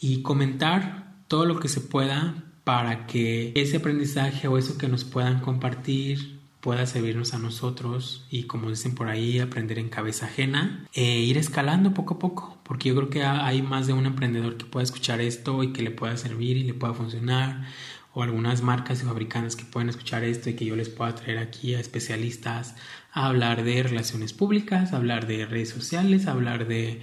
y 0.00 0.22
comentar 0.22 1.14
todo 1.28 1.46
lo 1.46 1.60
que 1.60 1.68
se 1.68 1.80
pueda 1.80 2.44
para 2.64 3.06
que 3.06 3.52
ese 3.56 3.78
aprendizaje 3.78 4.48
o 4.48 4.58
eso 4.58 4.78
que 4.78 4.88
nos 4.88 5.04
puedan 5.04 5.40
compartir 5.40 6.40
pueda 6.62 6.86
servirnos 6.86 7.34
a 7.34 7.38
nosotros 7.38 8.24
y 8.30 8.44
como 8.44 8.70
dicen 8.70 8.94
por 8.94 9.08
ahí, 9.08 9.40
aprender 9.40 9.80
en 9.80 9.88
cabeza 9.88 10.26
ajena 10.26 10.86
e 10.94 11.18
ir 11.18 11.36
escalando 11.36 11.92
poco 11.92 12.14
a 12.14 12.18
poco, 12.20 12.58
porque 12.62 12.88
yo 12.88 12.94
creo 12.94 13.10
que 13.10 13.24
hay 13.24 13.62
más 13.62 13.88
de 13.88 13.94
un 13.94 14.06
emprendedor 14.06 14.56
que 14.56 14.64
pueda 14.64 14.84
escuchar 14.84 15.20
esto 15.20 15.64
y 15.64 15.72
que 15.72 15.82
le 15.82 15.90
pueda 15.90 16.16
servir 16.16 16.56
y 16.56 16.62
le 16.62 16.74
pueda 16.74 16.94
funcionar, 16.94 17.66
o 18.14 18.22
algunas 18.22 18.62
marcas 18.62 19.02
y 19.02 19.06
fabricantes 19.06 19.56
que 19.56 19.64
pueden 19.64 19.88
escuchar 19.88 20.24
esto 20.24 20.50
y 20.50 20.54
que 20.54 20.66
yo 20.66 20.76
les 20.76 20.88
pueda 20.88 21.14
traer 21.14 21.38
aquí 21.38 21.74
a 21.74 21.80
especialistas 21.80 22.74
a 23.12 23.26
hablar 23.26 23.64
de 23.64 23.82
relaciones 23.82 24.32
públicas, 24.32 24.92
a 24.92 24.96
hablar 24.96 25.26
de 25.26 25.46
redes 25.46 25.70
sociales, 25.70 26.26
a 26.26 26.32
hablar 26.32 26.66
de 26.66 27.00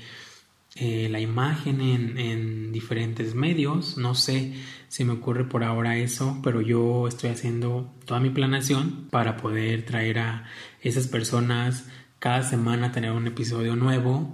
eh, 0.75 1.09
la 1.09 1.19
imagen 1.19 1.81
en, 1.81 2.71
diferentes 2.71 3.33
medios. 3.33 3.97
No 3.97 4.13
sé 4.15 4.53
si 4.87 5.03
me 5.03 5.13
ocurre 5.13 5.43
por 5.43 5.63
ahora 5.63 5.97
eso, 5.97 6.39
pero 6.43 6.61
yo 6.61 7.07
estoy 7.07 7.31
haciendo 7.31 7.91
toda 8.05 8.19
mi 8.19 8.29
planación 8.29 9.07
para 9.09 9.37
poder 9.37 9.85
traer 9.85 10.19
a 10.19 10.45
esas 10.81 11.07
personas 11.07 11.87
cada 12.19 12.43
semana, 12.43 12.91
tener 12.91 13.11
un 13.11 13.27
episodio 13.27 13.75
nuevo 13.75 14.33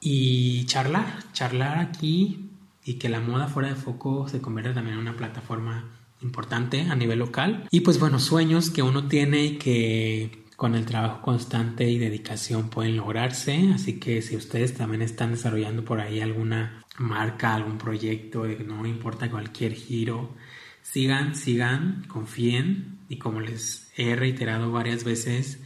y 0.00 0.64
charlar, 0.66 1.06
charlar 1.32 1.78
aquí 1.78 2.50
y 2.84 2.94
que 2.94 3.08
la 3.08 3.20
moda 3.20 3.46
fuera 3.46 3.68
de 3.68 3.76
foco 3.76 4.28
se 4.28 4.40
convierta 4.40 4.74
también 4.74 4.94
en 4.94 5.02
una 5.02 5.16
plataforma 5.16 5.99
importante 6.22 6.82
a 6.82 6.94
nivel 6.94 7.18
local. 7.18 7.66
Y 7.70 7.80
pues 7.80 7.98
bueno, 7.98 8.18
sueños 8.18 8.70
que 8.70 8.82
uno 8.82 9.08
tiene 9.08 9.44
y 9.44 9.58
que 9.58 10.44
con 10.56 10.74
el 10.74 10.84
trabajo 10.84 11.22
constante 11.22 11.88
y 11.88 11.98
dedicación 11.98 12.68
pueden 12.68 12.96
lograrse. 12.96 13.70
Así 13.74 13.98
que 13.98 14.20
si 14.20 14.36
ustedes 14.36 14.74
también 14.74 15.00
están 15.02 15.30
desarrollando 15.30 15.84
por 15.84 16.00
ahí 16.00 16.20
alguna 16.20 16.84
marca, 16.98 17.54
algún 17.54 17.78
proyecto, 17.78 18.44
no 18.66 18.84
importa 18.86 19.30
cualquier 19.30 19.72
giro, 19.72 20.34
sigan, 20.82 21.34
sigan, 21.34 22.04
confíen 22.08 22.98
y 23.08 23.16
como 23.16 23.40
les 23.40 23.90
he 23.96 24.14
reiterado 24.16 24.70
varias 24.70 25.02
veces, 25.02 25.60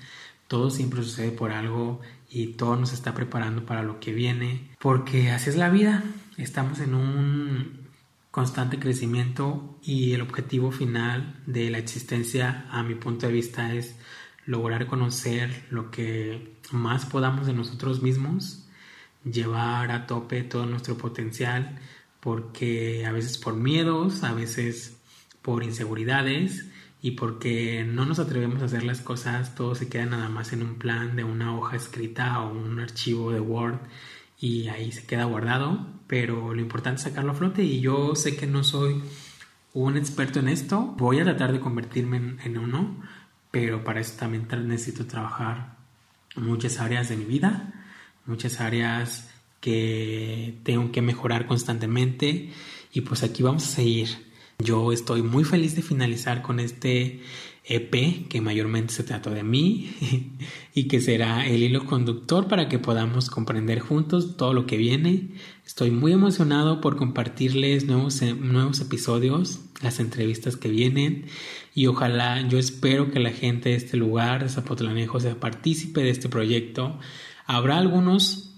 todo 0.46 0.70
siempre 0.70 1.02
sucede 1.02 1.30
por 1.30 1.50
algo 1.50 2.00
y 2.30 2.48
todo 2.52 2.76
nos 2.76 2.92
está 2.92 3.14
preparando 3.14 3.66
para 3.66 3.82
lo 3.82 3.98
que 4.00 4.12
viene, 4.12 4.70
porque 4.78 5.30
así 5.30 5.50
es 5.50 5.56
la 5.56 5.70
vida. 5.70 6.04
Estamos 6.36 6.80
en 6.80 6.94
un 6.94 7.83
constante 8.34 8.80
crecimiento 8.80 9.78
y 9.80 10.12
el 10.12 10.20
objetivo 10.20 10.72
final 10.72 11.40
de 11.46 11.70
la 11.70 11.78
existencia, 11.78 12.66
a 12.68 12.82
mi 12.82 12.96
punto 12.96 13.28
de 13.28 13.32
vista, 13.32 13.72
es 13.72 13.96
lograr 14.44 14.88
conocer 14.88 15.66
lo 15.70 15.92
que 15.92 16.56
más 16.72 17.06
podamos 17.06 17.46
de 17.46 17.52
nosotros 17.52 18.02
mismos, 18.02 18.66
llevar 19.22 19.92
a 19.92 20.08
tope 20.08 20.42
todo 20.42 20.66
nuestro 20.66 20.98
potencial, 20.98 21.78
porque 22.18 23.06
a 23.06 23.12
veces 23.12 23.38
por 23.38 23.54
miedos, 23.54 24.24
a 24.24 24.34
veces 24.34 25.00
por 25.40 25.62
inseguridades 25.62 26.66
y 27.00 27.12
porque 27.12 27.84
no 27.84 28.04
nos 28.04 28.18
atrevemos 28.18 28.62
a 28.62 28.64
hacer 28.64 28.82
las 28.82 29.00
cosas, 29.00 29.54
todo 29.54 29.76
se 29.76 29.88
queda 29.88 30.06
nada 30.06 30.28
más 30.28 30.52
en 30.52 30.64
un 30.64 30.74
plan 30.74 31.14
de 31.14 31.22
una 31.22 31.56
hoja 31.56 31.76
escrita 31.76 32.40
o 32.40 32.50
un 32.50 32.80
archivo 32.80 33.30
de 33.30 33.38
Word 33.38 33.78
y 34.40 34.66
ahí 34.66 34.90
se 34.90 35.06
queda 35.06 35.22
guardado, 35.22 35.86
pero 36.06 36.54
lo 36.54 36.60
importante 36.60 36.98
es 36.98 37.02
sacarlo 37.02 37.32
a 37.32 37.34
flote 37.34 37.62
y 37.62 37.80
yo 37.80 38.14
sé 38.14 38.36
que 38.36 38.46
no 38.46 38.64
soy 38.64 39.02
un 39.72 39.96
experto 39.96 40.38
en 40.38 40.48
esto, 40.48 40.94
voy 40.96 41.18
a 41.20 41.24
tratar 41.24 41.52
de 41.52 41.60
convertirme 41.60 42.36
en, 42.44 42.58
uno, 42.58 43.02
pero 43.50 43.82
para 43.82 44.00
eso 44.00 44.14
también 44.18 44.46
necesito 44.66 45.06
trabajar 45.06 45.76
muchas 46.36 46.78
áreas 46.78 47.08
de 47.08 47.16
mi 47.16 47.24
vida, 47.24 47.72
muchas 48.24 48.60
áreas 48.60 49.30
que 49.60 50.60
tengo 50.62 50.92
que 50.92 51.02
mejorar 51.02 51.46
constantemente 51.46 52.52
y 52.92 53.00
pues 53.00 53.22
aquí 53.22 53.42
vamos 53.42 53.64
a 53.64 53.76
seguir. 53.76 54.08
Yo 54.58 54.92
estoy 54.92 55.22
muy 55.22 55.42
feliz 55.42 55.74
de 55.74 55.82
finalizar 55.82 56.40
con 56.40 56.60
este 56.60 57.22
EP 57.66 58.29
que 58.29 58.42
mayormente 58.42 58.92
se 58.92 59.05
trató 59.05 59.31
de 59.31 59.42
mí 59.42 59.90
y 60.74 60.87
que 60.87 61.00
será 61.00 61.46
el 61.46 61.62
hilo 61.62 61.87
conductor 61.87 62.46
para 62.46 62.68
que 62.68 62.79
podamos 62.79 63.31
comprender 63.31 63.81
juntos 63.81 64.37
todo 64.37 64.53
lo 64.53 64.66
que 64.66 64.77
viene. 64.77 65.31
Estoy 65.64 65.90
muy 65.90 66.12
emocionado 66.12 66.83
por 66.83 66.96
compartirles 66.96 67.87
nuevos, 67.87 68.20
nuevos 68.22 68.81
episodios, 68.81 69.61
las 69.83 69.98
entrevistas 69.98 70.57
que 70.57 70.68
vienen 70.68 71.24
y 71.74 71.87
ojalá 71.87 72.46
yo 72.46 72.59
espero 72.59 73.11
que 73.11 73.18
la 73.18 73.31
gente 73.31 73.70
de 73.70 73.77
este 73.77 73.96
lugar, 73.96 74.42
de 74.42 74.50
Zapotlanejo, 74.50 75.18
sea 75.18 75.40
partícipe 75.40 76.03
de 76.03 76.11
este 76.11 76.29
proyecto. 76.29 76.98
Habrá 77.46 77.79
algunos 77.79 78.50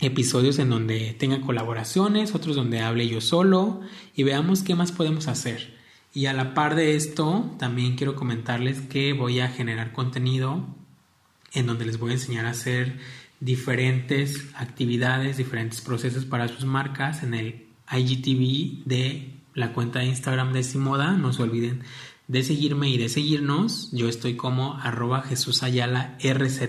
episodios 0.00 0.60
en 0.60 0.70
donde 0.70 1.14
tenga 1.18 1.40
colaboraciones, 1.40 2.34
otros 2.34 2.54
donde 2.54 2.80
hable 2.80 3.08
yo 3.08 3.20
solo 3.20 3.80
y 4.14 4.22
veamos 4.22 4.62
qué 4.62 4.76
más 4.76 4.92
podemos 4.92 5.26
hacer. 5.26 5.73
Y 6.14 6.26
a 6.26 6.32
la 6.32 6.54
par 6.54 6.76
de 6.76 6.94
esto, 6.94 7.52
también 7.58 7.96
quiero 7.96 8.14
comentarles 8.14 8.80
que 8.80 9.12
voy 9.12 9.40
a 9.40 9.48
generar 9.48 9.92
contenido 9.92 10.64
en 11.52 11.66
donde 11.66 11.84
les 11.84 11.98
voy 11.98 12.12
a 12.12 12.14
enseñar 12.14 12.46
a 12.46 12.50
hacer 12.50 13.00
diferentes 13.40 14.46
actividades, 14.54 15.36
diferentes 15.36 15.80
procesos 15.80 16.24
para 16.24 16.46
sus 16.46 16.64
marcas 16.66 17.24
en 17.24 17.34
el 17.34 17.66
IGTV 17.90 18.84
de 18.86 19.34
la 19.54 19.72
cuenta 19.72 19.98
de 19.98 20.06
Instagram 20.06 20.52
de 20.52 20.62
Simoda. 20.62 21.12
No 21.12 21.32
se 21.32 21.42
olviden 21.42 21.82
de 22.28 22.44
seguirme 22.44 22.90
y 22.90 22.96
de 22.96 23.08
seguirnos. 23.08 23.90
Yo 23.90 24.08
estoy 24.08 24.36
como 24.36 24.74
arroba 24.74 25.22
Jesús 25.22 25.64
Ayala 25.64 26.16
RZ 26.22 26.60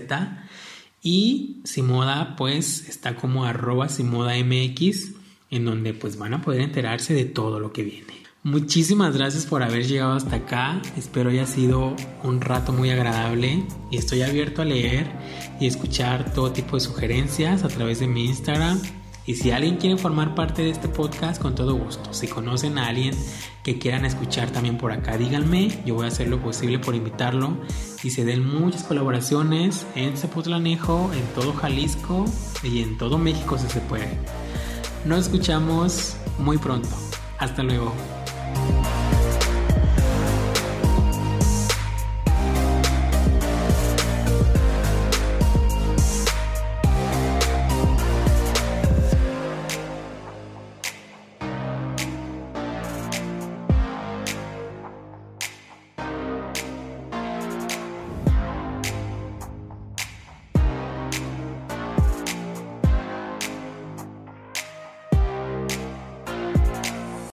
y 1.02 1.60
Simoda 1.62 2.34
pues 2.34 2.88
está 2.88 3.14
como 3.14 3.44
arroba 3.44 3.88
Simoda 3.88 4.34
MX 4.36 5.12
en 5.52 5.64
donde 5.64 5.94
pues 5.94 6.18
van 6.18 6.34
a 6.34 6.42
poder 6.42 6.62
enterarse 6.62 7.14
de 7.14 7.26
todo 7.26 7.60
lo 7.60 7.72
que 7.72 7.84
viene. 7.84 8.25
Muchísimas 8.46 9.12
gracias 9.16 9.44
por 9.44 9.64
haber 9.64 9.88
llegado 9.88 10.12
hasta 10.12 10.36
acá. 10.36 10.80
Espero 10.96 11.30
haya 11.30 11.46
sido 11.46 11.96
un 12.22 12.40
rato 12.40 12.72
muy 12.72 12.90
agradable 12.90 13.64
y 13.90 13.96
estoy 13.96 14.22
abierto 14.22 14.62
a 14.62 14.64
leer 14.64 15.10
y 15.58 15.66
escuchar 15.66 16.32
todo 16.32 16.52
tipo 16.52 16.76
de 16.76 16.80
sugerencias 16.80 17.64
a 17.64 17.68
través 17.68 17.98
de 17.98 18.06
mi 18.06 18.26
Instagram. 18.26 18.80
Y 19.26 19.34
si 19.34 19.50
alguien 19.50 19.78
quiere 19.78 19.96
formar 19.96 20.36
parte 20.36 20.62
de 20.62 20.70
este 20.70 20.86
podcast, 20.86 21.42
con 21.42 21.56
todo 21.56 21.74
gusto. 21.74 22.14
Si 22.14 22.28
conocen 22.28 22.78
a 22.78 22.86
alguien 22.86 23.16
que 23.64 23.80
quieran 23.80 24.04
escuchar 24.04 24.52
también 24.52 24.78
por 24.78 24.92
acá, 24.92 25.18
díganme. 25.18 25.82
Yo 25.84 25.96
voy 25.96 26.04
a 26.04 26.08
hacer 26.10 26.28
lo 26.28 26.40
posible 26.40 26.78
por 26.78 26.94
invitarlo. 26.94 27.56
Y 28.04 28.10
se 28.10 28.24
den 28.24 28.46
muchas 28.46 28.84
colaboraciones 28.84 29.84
en 29.96 30.16
Zapotlanejo, 30.16 31.10
en 31.12 31.24
todo 31.34 31.52
Jalisco 31.52 32.24
y 32.62 32.82
en 32.82 32.96
todo 32.96 33.18
México 33.18 33.58
si 33.58 33.66
se 33.66 33.80
puede. 33.80 34.16
Nos 35.04 35.26
escuchamos 35.26 36.16
muy 36.38 36.58
pronto. 36.58 36.90
Hasta 37.38 37.64
luego. 37.64 37.92
Thank 38.54 38.70
you. 38.70 38.75